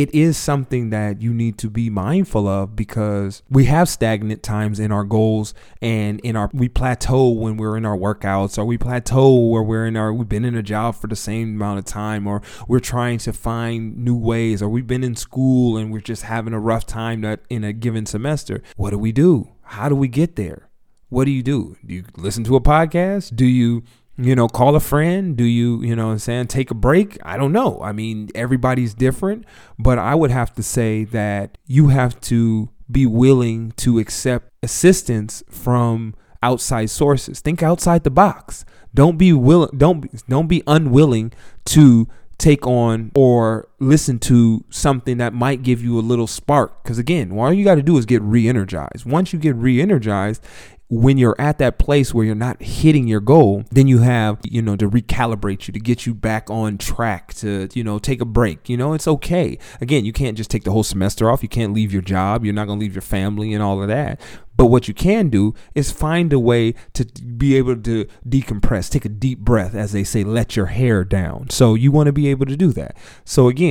it 0.00 0.14
is 0.14 0.38
something 0.38 0.88
that 0.88 1.20
you 1.20 1.34
need 1.34 1.58
to 1.58 1.68
be 1.68 1.90
mindful 1.90 2.48
of 2.48 2.74
because 2.74 3.42
we 3.50 3.66
have 3.66 3.86
stagnant 3.86 4.42
times 4.42 4.80
in 4.80 4.90
our 4.90 5.04
goals 5.04 5.52
and 5.82 6.20
in 6.20 6.36
our 6.36 6.48
we 6.54 6.70
plateau 6.70 7.28
when 7.28 7.58
we're 7.58 7.76
in 7.76 7.84
our 7.84 7.98
workouts 7.98 8.56
or 8.56 8.64
we 8.64 8.78
plateau 8.78 9.48
where 9.48 9.62
we're 9.62 9.84
in 9.84 9.98
our 9.98 10.10
we've 10.10 10.26
been 10.26 10.46
in 10.46 10.56
a 10.56 10.62
job 10.62 10.94
for 10.94 11.06
the 11.06 11.14
same 11.14 11.50
amount 11.50 11.78
of 11.78 11.84
time 11.84 12.26
or 12.26 12.40
we're 12.66 12.80
trying 12.80 13.18
to 13.18 13.30
find 13.30 13.94
new 13.98 14.16
ways 14.16 14.62
or 14.62 14.70
we've 14.70 14.86
been 14.86 15.04
in 15.04 15.14
school 15.14 15.76
and 15.76 15.92
we're 15.92 16.00
just 16.00 16.22
having 16.22 16.54
a 16.54 16.60
rough 16.60 16.86
time 16.86 17.20
that 17.20 17.40
in 17.50 17.62
a 17.62 17.74
given 17.74 18.06
semester. 18.06 18.62
What 18.76 18.90
do 18.90 18.98
we 18.98 19.12
do? 19.12 19.52
How 19.62 19.90
do 19.90 19.94
we 19.94 20.08
get 20.08 20.36
there? 20.36 20.70
What 21.10 21.26
do 21.26 21.30
you 21.30 21.42
do? 21.42 21.76
Do 21.84 21.92
you 21.92 22.04
listen 22.16 22.42
to 22.44 22.56
a 22.56 22.60
podcast? 22.62 23.36
Do 23.36 23.44
you 23.44 23.82
you 24.20 24.34
know, 24.34 24.48
call 24.48 24.76
a 24.76 24.80
friend. 24.80 25.36
Do 25.36 25.44
you, 25.44 25.82
you 25.82 25.96
know, 25.96 26.10
I'm 26.10 26.18
saying 26.18 26.48
take 26.48 26.70
a 26.70 26.74
break? 26.74 27.18
I 27.24 27.36
don't 27.36 27.52
know. 27.52 27.80
I 27.82 27.92
mean, 27.92 28.28
everybody's 28.34 28.94
different, 28.94 29.44
but 29.78 29.98
I 29.98 30.14
would 30.14 30.30
have 30.30 30.54
to 30.54 30.62
say 30.62 31.04
that 31.04 31.58
you 31.66 31.88
have 31.88 32.20
to 32.22 32.70
be 32.90 33.06
willing 33.06 33.72
to 33.78 33.98
accept 33.98 34.50
assistance 34.62 35.42
from 35.48 36.14
outside 36.42 36.90
sources. 36.90 37.40
Think 37.40 37.62
outside 37.62 38.04
the 38.04 38.10
box. 38.10 38.64
Don't 38.94 39.16
be 39.16 39.32
willing. 39.32 39.76
Don't 39.76 40.28
don't 40.28 40.48
be 40.48 40.62
unwilling 40.66 41.32
to 41.66 42.08
take 42.38 42.66
on 42.66 43.12
or 43.14 43.68
listen 43.80 44.18
to 44.20 44.64
something 44.70 45.16
that 45.16 45.32
might 45.32 45.62
give 45.62 45.82
you 45.82 45.98
a 45.98 46.00
little 46.00 46.26
spark. 46.26 46.82
Because 46.82 46.98
again, 46.98 47.32
all 47.32 47.52
you 47.52 47.64
got 47.64 47.76
to 47.76 47.82
do 47.82 47.96
is 47.96 48.06
get 48.06 48.22
re-energized. 48.22 49.04
Once 49.06 49.32
you 49.32 49.38
get 49.38 49.56
re-energized, 49.56 50.44
when 50.92 51.16
you're 51.16 51.36
at 51.38 51.58
that 51.58 51.78
place 51.78 52.12
where 52.12 52.24
you're 52.24 52.34
not 52.34 52.60
hitting 52.60 53.06
your 53.06 53.20
goal, 53.20 53.62
then 53.70 53.86
you 53.86 53.98
have, 53.98 54.40
you 54.42 54.60
know, 54.60 54.74
to 54.74 54.90
recalibrate 54.90 55.68
you, 55.68 55.72
to 55.72 55.78
get 55.78 56.04
you 56.04 56.12
back 56.12 56.50
on 56.50 56.76
track, 56.78 57.32
to, 57.32 57.68
you 57.74 57.84
know, 57.84 58.00
take 58.00 58.20
a 58.20 58.24
break. 58.24 58.68
You 58.68 58.76
know, 58.76 58.92
it's 58.92 59.06
okay. 59.06 59.56
Again, 59.80 60.04
you 60.04 60.12
can't 60.12 60.36
just 60.36 60.50
take 60.50 60.64
the 60.64 60.72
whole 60.72 60.82
semester 60.82 61.30
off. 61.30 61.44
You 61.44 61.48
can't 61.48 61.72
leave 61.72 61.92
your 61.92 62.02
job. 62.02 62.44
You're 62.44 62.54
not 62.54 62.66
going 62.66 62.80
to 62.80 62.82
leave 62.82 62.94
your 62.94 63.02
family 63.02 63.54
and 63.54 63.62
all 63.62 63.80
of 63.80 63.86
that. 63.86 64.20
But 64.56 64.66
what 64.66 64.88
you 64.88 64.94
can 64.94 65.30
do 65.30 65.54
is 65.74 65.90
find 65.92 66.32
a 66.34 66.38
way 66.38 66.74
to 66.94 67.04
be 67.04 67.56
able 67.56 67.76
to 67.76 68.04
decompress, 68.28 68.90
take 68.90 69.06
a 69.06 69.08
deep 69.08 69.38
breath, 69.38 69.74
as 69.74 69.92
they 69.92 70.04
say, 70.04 70.22
let 70.22 70.54
your 70.54 70.66
hair 70.66 71.02
down. 71.02 71.48
So 71.48 71.74
you 71.74 71.90
want 71.92 72.08
to 72.08 72.12
be 72.12 72.28
able 72.28 72.44
to 72.46 72.56
do 72.56 72.72
that. 72.72 72.94
So 73.24 73.48
again, 73.48 73.69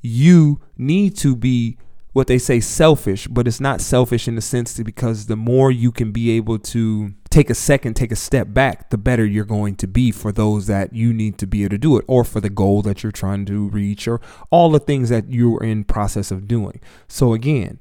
you 0.00 0.60
need 0.76 1.16
to 1.16 1.34
be 1.34 1.78
what 2.16 2.28
they 2.28 2.38
say 2.38 2.60
selfish, 2.60 3.26
but 3.26 3.46
it's 3.46 3.60
not 3.60 3.78
selfish 3.78 4.26
in 4.26 4.36
the 4.36 4.40
sense 4.40 4.72
that 4.72 4.84
because 4.84 5.26
the 5.26 5.36
more 5.36 5.70
you 5.70 5.92
can 5.92 6.12
be 6.12 6.30
able 6.30 6.58
to 6.58 7.12
take 7.28 7.50
a 7.50 7.54
second, 7.54 7.92
take 7.92 8.10
a 8.10 8.16
step 8.16 8.54
back, 8.54 8.88
the 8.88 8.96
better 8.96 9.26
you're 9.26 9.44
going 9.44 9.76
to 9.76 9.86
be 9.86 10.10
for 10.10 10.32
those 10.32 10.66
that 10.66 10.94
you 10.94 11.12
need 11.12 11.36
to 11.36 11.46
be 11.46 11.62
able 11.62 11.72
to 11.74 11.78
do 11.78 11.98
it 11.98 12.06
or 12.08 12.24
for 12.24 12.40
the 12.40 12.48
goal 12.48 12.80
that 12.80 13.02
you're 13.02 13.12
trying 13.12 13.44
to 13.44 13.68
reach 13.68 14.08
or 14.08 14.18
all 14.50 14.70
the 14.70 14.80
things 14.80 15.10
that 15.10 15.30
you're 15.30 15.62
in 15.62 15.84
process 15.84 16.30
of 16.30 16.48
doing. 16.48 16.80
So 17.06 17.34
again, 17.34 17.80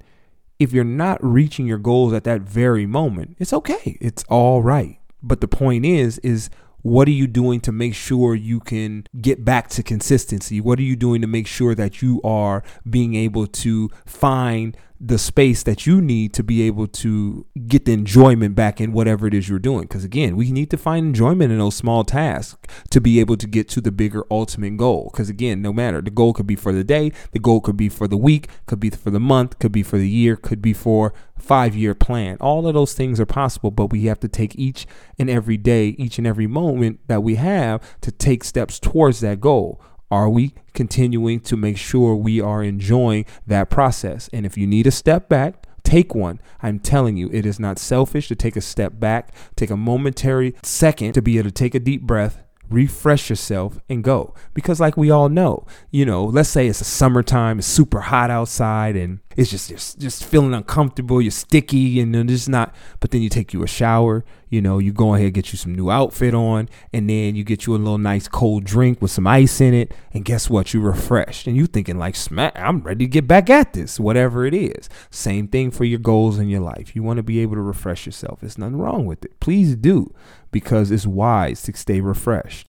if 0.60 0.74
you're 0.74 0.84
not 0.84 1.24
reaching 1.24 1.66
your 1.66 1.78
goals 1.78 2.12
at 2.12 2.26
that 2.26 2.42
very 2.42 2.86
moment, 2.86 3.38
it's 3.40 3.54
okay. 3.54 3.98
It's 4.02 4.26
all 4.28 4.62
right. 4.62 5.00
But 5.24 5.40
the 5.40 5.48
point 5.48 5.86
is 5.86 6.18
is 6.18 6.50
what 6.86 7.08
are 7.08 7.12
you 7.12 7.26
doing 7.26 7.60
to 7.60 7.72
make 7.72 7.96
sure 7.96 8.36
you 8.36 8.60
can 8.60 9.08
get 9.20 9.44
back 9.44 9.70
to 9.70 9.82
consistency? 9.82 10.62
What 10.62 10.78
are 10.78 10.84
you 10.84 10.96
doing 10.96 11.20
to 11.22 11.28
make 11.28 11.48
sure 11.48 11.74
that 11.74 12.04
you 12.04 12.22
are 12.24 12.62
being 12.88 13.16
able 13.16 13.48
to 13.48 13.90
find 14.06 14.78
the 15.00 15.18
space 15.18 15.64
that 15.64 15.86
you 15.86 16.02
need 16.02 16.34
to 16.34 16.44
be 16.44 16.62
able 16.64 16.88
to 16.88 17.46
get 17.68 17.86
the 17.86 17.92
enjoyment 17.92 18.56
back 18.56 18.80
in 18.80 18.94
whatever 18.94 19.28
it 19.28 19.34
is 19.34 19.50
you're 19.50 19.60
doing. 19.60 19.82
Because 19.82 20.06
again, 20.06 20.38
we 20.38 20.52
need 20.52 20.72
to 20.72 20.78
find 20.78 21.08
enjoyment 21.08 21.52
in 21.52 21.60
those 21.60 21.76
small 21.76 22.04
tasks 22.04 22.58
to 22.92 23.02
be 23.02 23.20
able 23.20 23.36
to 23.38 23.48
get 23.48 23.68
to 23.70 23.82
the 23.82 23.92
bigger 23.92 24.26
ultimate 24.32 24.78
goal. 24.78 25.10
Because 25.12 25.30
again, 25.30 25.62
no 25.62 25.74
matter 25.74 26.02
the 26.02 26.12
goal 26.12 26.34
could 26.34 26.48
be 26.48 26.56
for 26.56 26.72
the 26.72 26.84
day, 26.84 27.12
the 27.32 27.40
goal 27.40 27.60
could 27.60 27.76
be 27.76 27.90
for 27.90 28.08
the 28.08 28.18
week, 28.18 28.48
could 28.66 28.80
be 28.80 28.90
for 28.90 29.12
the 29.12 29.20
month, 29.20 29.60
could 29.60 29.74
be 29.74 29.84
for 29.84 29.98
the 29.98 30.10
year, 30.10 30.36
could 30.38 30.62
be 30.62 30.74
for 30.74 31.14
five 31.38 31.76
year 31.76 31.94
plan. 31.94 32.38
All 32.40 32.66
of 32.66 32.74
those 32.74 32.94
things 32.94 33.20
are 33.20 33.26
possible, 33.26 33.72
but 33.72 33.88
we 33.88 34.06
have 34.06 34.20
to 34.22 34.30
take 34.30 34.58
each 34.58 34.88
and 35.20 35.30
every 35.30 35.58
day, 35.58 35.90
each 35.98 36.18
and 36.18 36.26
every 36.26 36.48
moment 36.48 37.00
that 37.08 37.22
we 37.22 37.36
have 37.36 37.82
to 38.02 38.12
take 38.12 38.44
steps 38.44 38.80
towards 38.80 39.20
that 39.20 39.42
goal. 39.42 39.82
Are 40.16 40.30
we 40.30 40.54
continuing 40.74 41.42
to 41.42 41.58
make 41.58 41.76
sure 41.76 42.16
we 42.16 42.40
are 42.40 42.64
enjoying 42.64 43.26
that 43.48 43.70
process? 43.70 44.30
And 44.32 44.46
if 44.46 44.58
you 44.58 44.66
need 44.66 44.88
a 44.88 44.92
step 44.92 45.28
back, 45.28 45.68
take 45.84 46.16
one. 46.16 46.40
I'm 46.64 46.80
telling 46.80 47.18
you, 47.18 47.30
it 47.34 47.46
is 47.46 47.60
not 47.60 47.78
selfish 47.78 48.30
to 48.30 48.36
take 48.36 48.56
a 48.56 48.62
step 48.62 48.98
back, 48.98 49.36
take 49.58 49.70
a 49.70 49.76
momentary 49.76 50.56
second 50.64 51.16
to 51.16 51.22
be 51.22 51.38
able 51.38 51.50
to 51.50 51.54
take 51.54 51.76
a 51.76 51.82
deep 51.82 52.04
breath, 52.04 52.42
refresh 52.70 53.30
yourself 53.30 53.82
and 53.90 54.06
go 54.06 54.34
because 54.54 54.80
like 54.80 54.98
we 54.98 55.12
all 55.12 55.30
know 55.30 55.68
you 55.92 56.04
know 56.04 56.26
let's 56.26 56.50
say 56.50 56.66
it's 56.66 56.82
a 56.82 56.84
summertime 56.84 57.60
it's 57.60 57.68
super 57.68 58.02
hot 58.02 58.32
outside 58.32 58.96
and 58.96 59.20
it's 59.36 59.52
just 59.52 59.70
just, 59.70 60.00
just 60.00 60.24
feeling 60.24 60.54
uncomfortable 60.54 61.22
you're 61.22 61.32
sticky 61.32 62.00
and 62.00 62.16
then 62.16 62.28
just 62.28 62.48
not 62.48 62.74
but 63.00 63.12
then 63.12 63.22
you 63.22 63.30
take 63.30 63.54
you 63.54 63.64
a 63.64 63.68
shower 63.68 64.24
you 64.50 64.62
know 64.62 64.80
you 64.80 64.94
go 64.94 65.16
ahead 65.16 65.34
get 65.34 65.52
you 65.52 65.58
some 65.58 65.76
new 65.76 65.90
outfit 65.90 66.34
on 66.34 66.70
and 66.94 67.10
then 67.10 67.36
you 67.36 67.44
get 67.44 67.66
you 67.66 67.76
a 67.76 67.78
little 67.78 67.98
nice 67.98 68.28
cold 68.28 68.64
drink 68.64 69.02
with 69.02 69.12
some 69.12 69.28
ice 69.28 69.60
in 69.60 69.74
it 69.74 69.94
and 70.14 70.24
guess 70.24 70.50
what? 70.50 70.74
You 70.74 70.82
refreshed 70.82 71.48
and 71.48 71.56
you 71.58 71.66
thinking 71.68 71.98
like 71.98 72.16
smack 72.16 72.58
i'm 72.58 72.82
ready 72.82 73.06
to 73.06 73.10
get 73.10 73.28
back 73.28 73.50
at 73.50 73.74
this 73.74 74.00
whatever 74.00 74.46
it 74.46 74.54
is. 74.54 74.90
Same 75.10 75.48
thing 75.48 75.72
for 75.72 75.84
your 75.84 76.00
goals 76.00 76.40
in 76.40 76.50
your 76.50 76.62
life. 76.62 76.96
You 76.96 77.04
want 77.04 77.18
to 77.18 77.24
be 77.24 77.40
able 77.40 77.56
to 77.56 77.62
refresh 77.62 78.06
yourself. 78.06 78.40
There's 78.40 78.58
nothing 78.58 78.78
wrong 78.78 79.06
with 79.06 79.26
it. 79.26 79.40
Please 79.40 79.76
do 79.76 80.14
because 80.52 80.92
it's 80.92 81.08
wise 81.08 81.62
to 81.64 81.76
stay 81.76 82.02
refreshed. 82.02 82.68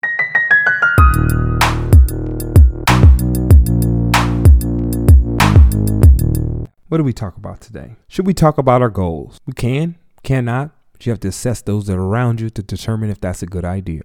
What 6.96 7.00
do 7.00 7.04
we 7.04 7.12
talk 7.12 7.36
about 7.36 7.60
today? 7.60 7.98
Should 8.08 8.26
we 8.26 8.34
talk 8.34 8.58
about 8.58 8.82
our 8.82 8.90
goals? 8.90 9.42
We 9.46 9.52
can, 9.52 9.98
cannot, 10.24 10.72
but 10.94 11.06
you 11.06 11.10
have 11.10 11.20
to 11.20 11.28
assess 11.28 11.62
those 11.62 11.88
that 11.88 11.98
are 11.98 12.02
around 12.02 12.40
you 12.40 12.50
to 12.50 12.64
determine 12.64 13.10
if 13.10 13.20
that's 13.20 13.44
a 13.44 13.46
good 13.46 13.66
idea. 13.66 14.04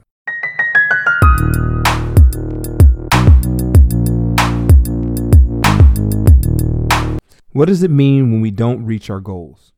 What 7.53 7.67
does 7.69 7.85
it 7.85 7.93
mean 7.93 8.33
when 8.33 8.41
we 8.41 8.51
don't 8.51 8.85
reach 8.85 9.09
our 9.09 9.21
goals? 9.21 9.71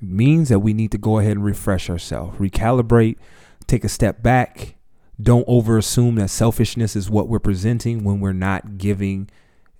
It 0.00 0.08
means 0.08 0.48
that 0.48 0.60
we 0.60 0.72
need 0.72 0.92
to 0.92 0.98
go 0.98 1.18
ahead 1.18 1.32
and 1.32 1.44
refresh 1.44 1.90
ourselves, 1.90 2.38
recalibrate, 2.38 3.16
take 3.66 3.82
a 3.82 3.88
step 3.88 4.22
back. 4.22 4.76
Don't 5.20 5.44
over 5.48 5.78
assume 5.78 6.14
that 6.14 6.28
selfishness 6.28 6.94
is 6.94 7.10
what 7.10 7.26
we're 7.26 7.40
presenting 7.40 8.04
when 8.04 8.20
we're 8.20 8.32
not 8.32 8.78
giving 8.78 9.28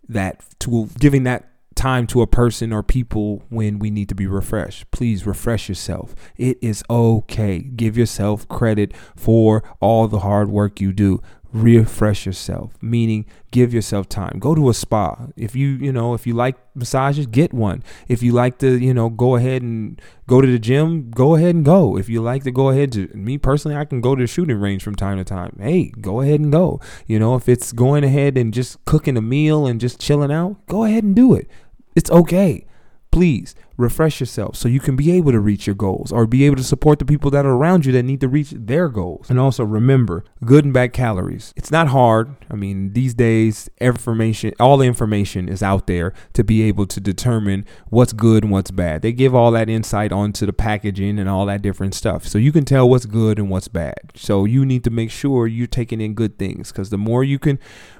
that 0.08 0.42
to 0.58 0.88
giving 0.98 1.22
that 1.22 1.51
time 1.74 2.06
to 2.08 2.22
a 2.22 2.26
person 2.26 2.72
or 2.72 2.82
people 2.82 3.42
when 3.48 3.78
we 3.78 3.90
need 3.90 4.08
to 4.08 4.14
be 4.14 4.26
refreshed. 4.26 4.90
Please 4.90 5.26
refresh 5.26 5.68
yourself. 5.68 6.14
It 6.36 6.58
is 6.60 6.82
okay. 6.88 7.60
Give 7.60 7.96
yourself 7.96 8.46
credit 8.48 8.92
for 9.16 9.62
all 9.80 10.08
the 10.08 10.20
hard 10.20 10.48
work 10.48 10.80
you 10.80 10.92
do 10.92 11.20
refresh 11.52 12.24
yourself 12.26 12.72
meaning 12.80 13.26
give 13.50 13.74
yourself 13.74 14.08
time. 14.08 14.38
Go 14.38 14.54
to 14.54 14.70
a 14.70 14.74
spa. 14.74 15.28
If 15.36 15.54
you 15.54 15.68
you 15.68 15.92
know 15.92 16.14
if 16.14 16.26
you 16.26 16.34
like 16.34 16.56
massages 16.74 17.26
get 17.26 17.52
one. 17.52 17.82
If 18.08 18.22
you 18.22 18.32
like 18.32 18.58
to 18.58 18.78
you 18.78 18.94
know 18.94 19.10
go 19.10 19.36
ahead 19.36 19.62
and 19.62 20.00
go 20.26 20.40
to 20.40 20.50
the 20.50 20.58
gym 20.58 21.10
go 21.10 21.36
ahead 21.36 21.54
and 21.54 21.64
go. 21.64 21.96
If 21.98 22.08
you 22.08 22.22
like 22.22 22.44
to 22.44 22.50
go 22.50 22.70
ahead 22.70 22.92
to 22.92 23.08
me 23.14 23.38
personally 23.38 23.76
i 23.76 23.84
can 23.84 24.00
go 24.00 24.14
to 24.14 24.22
the 24.22 24.26
shooting 24.26 24.58
range 24.58 24.82
from 24.82 24.96
time 24.96 25.18
to 25.18 25.24
time. 25.24 25.56
Hey 25.60 25.92
go 26.00 26.20
ahead 26.22 26.40
and 26.40 26.50
go. 26.50 26.80
You 27.06 27.18
know 27.18 27.34
if 27.36 27.48
it's 27.48 27.72
going 27.72 28.04
ahead 28.04 28.36
and 28.36 28.52
just 28.52 28.82
cooking 28.84 29.16
a 29.16 29.22
meal 29.22 29.66
and 29.66 29.80
just 29.80 30.00
chilling 30.00 30.32
out 30.32 30.66
go 30.66 30.84
ahead 30.84 31.04
and 31.04 31.14
do 31.14 31.34
it. 31.34 31.48
It's 31.94 32.10
okay 32.10 32.66
please 33.12 33.54
refresh 33.76 34.20
yourself 34.20 34.56
so 34.56 34.68
you 34.68 34.80
can 34.80 34.96
be 34.96 35.12
able 35.12 35.32
to 35.32 35.40
reach 35.40 35.66
your 35.66 35.74
goals 35.74 36.12
or 36.12 36.26
be 36.26 36.44
able 36.44 36.56
to 36.56 36.64
support 36.64 36.98
the 36.98 37.04
people 37.04 37.30
that 37.30 37.44
are 37.44 37.52
around 37.52 37.84
you 37.84 37.92
that 37.92 38.02
need 38.02 38.20
to 38.20 38.28
reach 38.28 38.50
their 38.50 38.88
goals. 38.88 39.30
And 39.30 39.38
also 39.38 39.64
remember, 39.64 40.24
good 40.44 40.64
and 40.64 40.74
bad 40.74 40.92
calories. 40.92 41.52
It's 41.56 41.70
not 41.70 41.88
hard. 41.88 42.34
I 42.50 42.54
mean, 42.54 42.92
these 42.92 43.14
days, 43.14 43.68
information, 43.80 44.52
all 44.58 44.76
the 44.76 44.86
information 44.86 45.48
is 45.48 45.62
out 45.62 45.86
there 45.86 46.12
to 46.32 46.42
be 46.42 46.62
able 46.62 46.86
to 46.86 47.00
determine 47.00 47.64
what's 47.88 48.12
good 48.12 48.44
and 48.44 48.52
what's 48.52 48.70
bad. 48.70 49.02
They 49.02 49.12
give 49.12 49.34
all 49.34 49.50
that 49.52 49.68
insight 49.68 50.12
onto 50.12 50.46
the 50.46 50.52
packaging 50.52 51.18
and 51.18 51.28
all 51.28 51.46
that 51.46 51.62
different 51.62 51.94
stuff. 51.94 52.26
So 52.26 52.38
you 52.38 52.52
can 52.52 52.64
tell 52.64 52.88
what's 52.88 53.06
good 53.06 53.38
and 53.38 53.50
what's 53.50 53.68
bad. 53.68 54.12
So 54.14 54.44
you 54.44 54.64
need 54.64 54.84
to 54.84 54.90
make 54.90 55.10
sure 55.10 55.46
you're 55.46 55.66
taking 55.66 56.00
in 56.00 56.14
good 56.14 56.38
things 56.38 56.72
because 56.72 56.90
the 56.90 56.98
more 56.98 57.24
you 57.24 57.38
can 57.38 57.58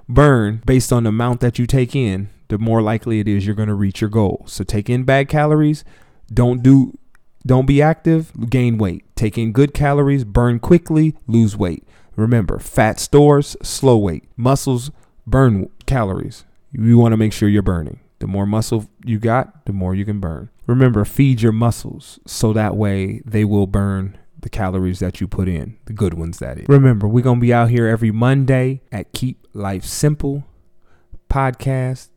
burn 0.09 0.63
based 0.65 0.93
on 0.93 1.05
the 1.05 1.09
amount 1.09 1.41
that 1.41 1.59
you 1.59 1.67
take 1.67 1.95
in, 1.95 2.31
the 2.53 2.59
more 2.59 2.83
likely 2.83 3.19
it 3.19 3.27
is 3.27 3.47
you're 3.47 3.55
going 3.55 3.71
to 3.71 3.75
reach 3.75 4.03
your 4.03 4.11
goal. 4.11 4.45
So 4.47 4.63
take 4.63 4.91
in 4.91 5.05
bad 5.05 5.27
calories, 5.27 5.87
don't 6.31 6.63
do 6.63 6.99
don't 7.47 7.65
be 7.65 7.81
active, 7.81 8.31
gain 8.51 8.77
weight. 8.77 9.05
Take 9.17 9.39
in 9.39 9.53
good 9.53 9.73
calories, 9.73 10.23
burn 10.25 10.61
quickly, 10.61 11.17
lose 11.27 11.57
weight. 11.57 11.89
Remember, 12.15 12.59
fat 12.59 13.01
stores 13.01 13.57
slow 13.63 13.97
weight. 13.97 14.25
Muscles 14.37 14.91
burn 15.27 15.71
calories. 15.87 16.45
You 16.73 16.99
want 16.99 17.15
to 17.15 17.17
make 17.17 17.33
sure 17.33 17.49
you're 17.49 17.63
burning. 17.63 18.01
The 18.19 18.27
more 18.27 18.45
muscle 18.45 18.87
you 19.03 19.19
got, 19.19 19.65
the 19.65 19.73
more 19.73 19.95
you 19.95 20.05
can 20.05 20.21
burn. 20.21 20.51
Remember, 20.67 21.07
feed 21.07 21.41
your 21.41 21.53
muscles 21.53 22.21
so 22.27 22.53
that 22.53 22.77
way 22.77 23.23
they 23.25 23.47
will 23.47 23.67
burn 23.67 24.19
the 24.39 24.51
calories 24.51 24.99
that 24.99 25.23
you 25.23 25.27
put 25.27 25.49
in, 25.49 25.79
the 25.87 25.95
good 25.95 26.13
ones 26.15 26.39
that 26.41 26.59
is. 26.59 26.69
Remember, 26.69 27.09
we're 27.09 27.25
going 27.25 27.39
to 27.39 27.47
be 27.47 27.53
out 27.53 27.71
here 27.71 27.87
every 27.87 28.11
Monday 28.11 28.83
at 28.93 29.13
Keep 29.13 29.47
Life 29.55 29.85
Simple 29.85 30.45
podcast 31.31 32.09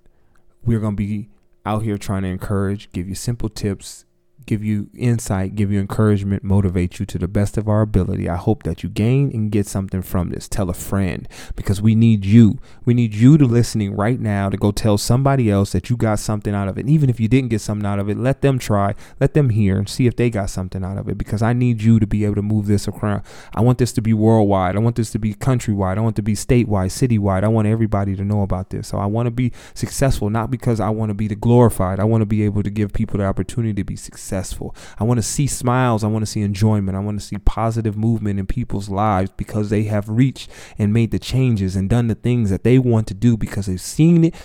we're 0.65 0.79
going 0.79 0.95
to 0.95 1.03
be 1.03 1.29
out 1.65 1.83
here 1.83 1.97
trying 1.97 2.23
to 2.23 2.29
encourage, 2.29 2.91
give 2.91 3.07
you 3.07 3.15
simple 3.15 3.49
tips, 3.49 4.05
give 4.45 4.63
you 4.63 4.89
insight, 4.95 5.55
give 5.55 5.71
you 5.71 5.79
encouragement, 5.79 6.43
motivate 6.43 6.99
you 6.99 7.05
to 7.05 7.17
the 7.17 7.27
best 7.27 7.57
of 7.57 7.67
our 7.67 7.81
ability. 7.81 8.29
I 8.29 8.35
hope 8.35 8.63
that 8.63 8.83
you 8.83 8.89
gain 8.89 9.31
and 9.33 9.51
get 9.51 9.67
something 9.67 10.01
from 10.01 10.29
this. 10.29 10.47
Tell 10.47 10.69
a 10.69 10.73
friend 10.73 11.27
because 11.55 11.81
we 11.81 11.95
need 11.95 12.25
you. 12.25 12.59
We 12.85 12.93
need 12.93 13.13
you 13.13 13.37
to 13.37 13.45
listening 13.45 13.95
right 13.95 14.19
now 14.19 14.49
to 14.49 14.57
go 14.57 14.71
tell 14.71 14.97
somebody 14.97 15.49
else 15.49 15.71
that 15.71 15.89
you 15.89 15.97
got 15.97 16.19
something 16.19 16.53
out 16.53 16.67
of 16.67 16.77
it. 16.77 16.81
And 16.81 16.89
even 16.89 17.09
if 17.09 17.19
you 17.19 17.27
didn't 17.27 17.49
get 17.49 17.61
something 17.61 17.85
out 17.85 17.99
of 17.99 18.09
it, 18.09 18.17
let 18.17 18.41
them 18.41 18.59
try, 18.59 18.93
let 19.19 19.33
them 19.33 19.49
hear 19.49 19.77
and 19.77 19.89
see 19.89 20.07
if 20.07 20.15
they 20.15 20.29
got 20.29 20.49
something 20.49 20.83
out 20.83 20.97
of 20.97 21.09
it 21.09 21.17
because 21.17 21.41
I 21.41 21.53
need 21.53 21.81
you 21.81 21.99
to 21.99 22.07
be 22.07 22.23
able 22.25 22.35
to 22.35 22.41
move 22.41 22.67
this 22.67 22.87
around. 22.87 23.23
I 23.53 23.61
want 23.61 23.79
this 23.79 23.93
to 23.93 24.01
be 24.01 24.13
worldwide. 24.13 24.75
I 24.75 24.79
want 24.79 24.95
this 24.95 25.11
to 25.11 25.19
be 25.19 25.33
countrywide. 25.33 25.97
I 25.97 26.01
want 26.01 26.15
it 26.15 26.17
to 26.17 26.23
be 26.23 26.33
statewide, 26.33 26.91
citywide. 26.91 27.43
I 27.43 27.47
want 27.47 27.67
everybody 27.67 28.15
to 28.15 28.23
know 28.23 28.41
about 28.41 28.69
this. 28.69 28.87
So 28.87 28.97
I 28.97 29.05
want 29.05 29.27
to 29.27 29.31
be 29.31 29.51
successful, 29.73 30.29
not 30.29 30.51
because 30.51 30.79
I 30.79 30.89
want 30.89 31.09
to 31.09 31.15
be 31.15 31.27
the 31.27 31.35
glorified. 31.35 31.99
I 31.99 32.03
want 32.03 32.21
to 32.21 32.25
be 32.25 32.43
able 32.43 32.63
to 32.63 32.69
give 32.69 32.93
people 32.93 33.17
the 33.17 33.25
opportunity 33.25 33.73
to 33.73 33.83
be 33.83 33.95
successful 33.95 34.34
successful. 34.35 34.75
I 34.99 35.03
want 35.03 35.17
to 35.17 35.23
see 35.23 35.47
smiles. 35.47 36.03
I 36.03 36.07
want 36.07 36.23
to 36.23 36.31
see 36.31 36.41
enjoyment. 36.41 36.97
I 36.97 36.99
want 36.99 37.19
to 37.19 37.25
see 37.25 37.37
positive 37.37 37.97
movement 37.97 38.39
in 38.39 38.47
people's 38.47 38.89
lives 38.89 39.31
because 39.37 39.69
they 39.69 39.83
have 39.83 40.09
reached 40.09 40.49
and 40.77 40.93
made 40.93 41.11
the 41.11 41.19
changes 41.19 41.75
and 41.75 41.89
done 41.89 42.07
the 42.07 42.15
things 42.15 42.49
that 42.49 42.63
they 42.63 42.79
want 42.79 43.07
to 43.07 43.13
do 43.13 43.37
because 43.37 43.67
they've 43.67 43.79
seen 43.79 44.25
it, 44.25 44.35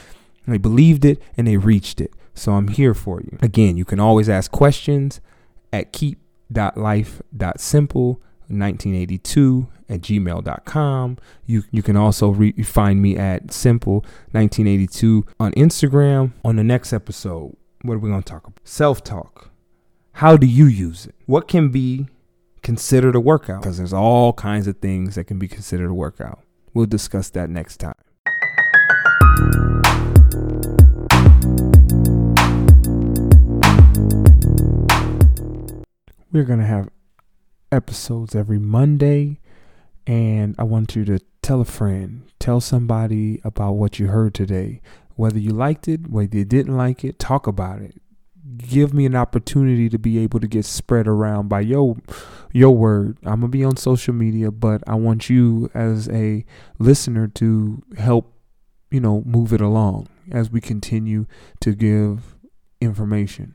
they 0.46 0.58
believed 0.58 1.04
it, 1.04 1.20
and 1.36 1.46
they 1.46 1.56
reached 1.56 2.00
it. 2.00 2.12
So 2.34 2.52
I'm 2.52 2.68
here 2.68 2.94
for 2.94 3.20
you. 3.20 3.36
Again, 3.40 3.76
you 3.76 3.84
can 3.84 4.00
always 4.00 4.28
ask 4.28 4.50
questions 4.50 5.20
at 5.72 5.92
keep.life.simple. 5.92 8.20
1982 8.52 9.68
at 9.88 10.00
gmail.com. 10.00 11.18
You, 11.46 11.62
you 11.70 11.84
can 11.84 11.96
also 11.96 12.30
re- 12.30 12.50
find 12.64 13.00
me 13.00 13.16
at 13.16 13.52
simple 13.52 14.00
1982 14.32 15.24
on 15.38 15.52
Instagram. 15.52 16.32
On 16.44 16.56
the 16.56 16.64
next 16.64 16.92
episode, 16.92 17.56
what 17.82 17.94
are 17.94 17.98
we 17.98 18.10
going 18.10 18.24
to 18.24 18.28
talk 18.28 18.48
about? 18.48 18.58
Self 18.64 19.04
talk. 19.04 19.49
How 20.14 20.36
do 20.36 20.46
you 20.46 20.66
use 20.66 21.06
it? 21.06 21.14
What 21.26 21.48
can 21.48 21.70
be 21.70 22.06
considered 22.62 23.14
a 23.14 23.20
workout? 23.20 23.62
Because 23.62 23.78
there's 23.78 23.92
all 23.92 24.32
kinds 24.34 24.66
of 24.66 24.78
things 24.78 25.14
that 25.14 25.24
can 25.24 25.38
be 25.38 25.48
considered 25.48 25.90
a 25.90 25.94
workout. 25.94 26.40
We'll 26.74 26.86
discuss 26.86 27.30
that 27.30 27.48
next 27.48 27.78
time. 27.78 27.94
We're 36.32 36.44
going 36.44 36.58
to 36.58 36.66
have 36.66 36.90
episodes 37.72 38.34
every 38.34 38.58
Monday. 38.58 39.40
And 40.06 40.54
I 40.58 40.64
want 40.64 40.96
you 40.96 41.04
to 41.06 41.20
tell 41.40 41.60
a 41.60 41.64
friend, 41.64 42.24
tell 42.38 42.60
somebody 42.60 43.40
about 43.42 43.72
what 43.72 43.98
you 43.98 44.08
heard 44.08 44.34
today. 44.34 44.82
Whether 45.14 45.38
you 45.38 45.50
liked 45.50 45.88
it, 45.88 46.08
whether 46.08 46.36
you 46.36 46.44
didn't 46.44 46.76
like 46.76 47.04
it, 47.04 47.18
talk 47.18 47.46
about 47.46 47.80
it 47.80 47.99
give 48.56 48.92
me 48.94 49.06
an 49.06 49.14
opportunity 49.14 49.88
to 49.88 49.98
be 49.98 50.18
able 50.18 50.40
to 50.40 50.48
get 50.48 50.64
spread 50.64 51.06
around 51.06 51.48
by 51.48 51.60
your 51.60 51.96
your 52.52 52.74
word. 52.76 53.18
I'm 53.22 53.40
gonna 53.40 53.48
be 53.48 53.64
on 53.64 53.76
social 53.76 54.14
media, 54.14 54.50
but 54.50 54.82
I 54.86 54.94
want 54.94 55.30
you 55.30 55.70
as 55.74 56.08
a 56.08 56.44
listener 56.78 57.28
to 57.28 57.82
help, 57.96 58.34
you 58.90 59.00
know, 59.00 59.22
move 59.24 59.52
it 59.52 59.60
along 59.60 60.08
as 60.30 60.50
we 60.50 60.60
continue 60.60 61.26
to 61.60 61.74
give 61.74 62.36
information. 62.80 63.54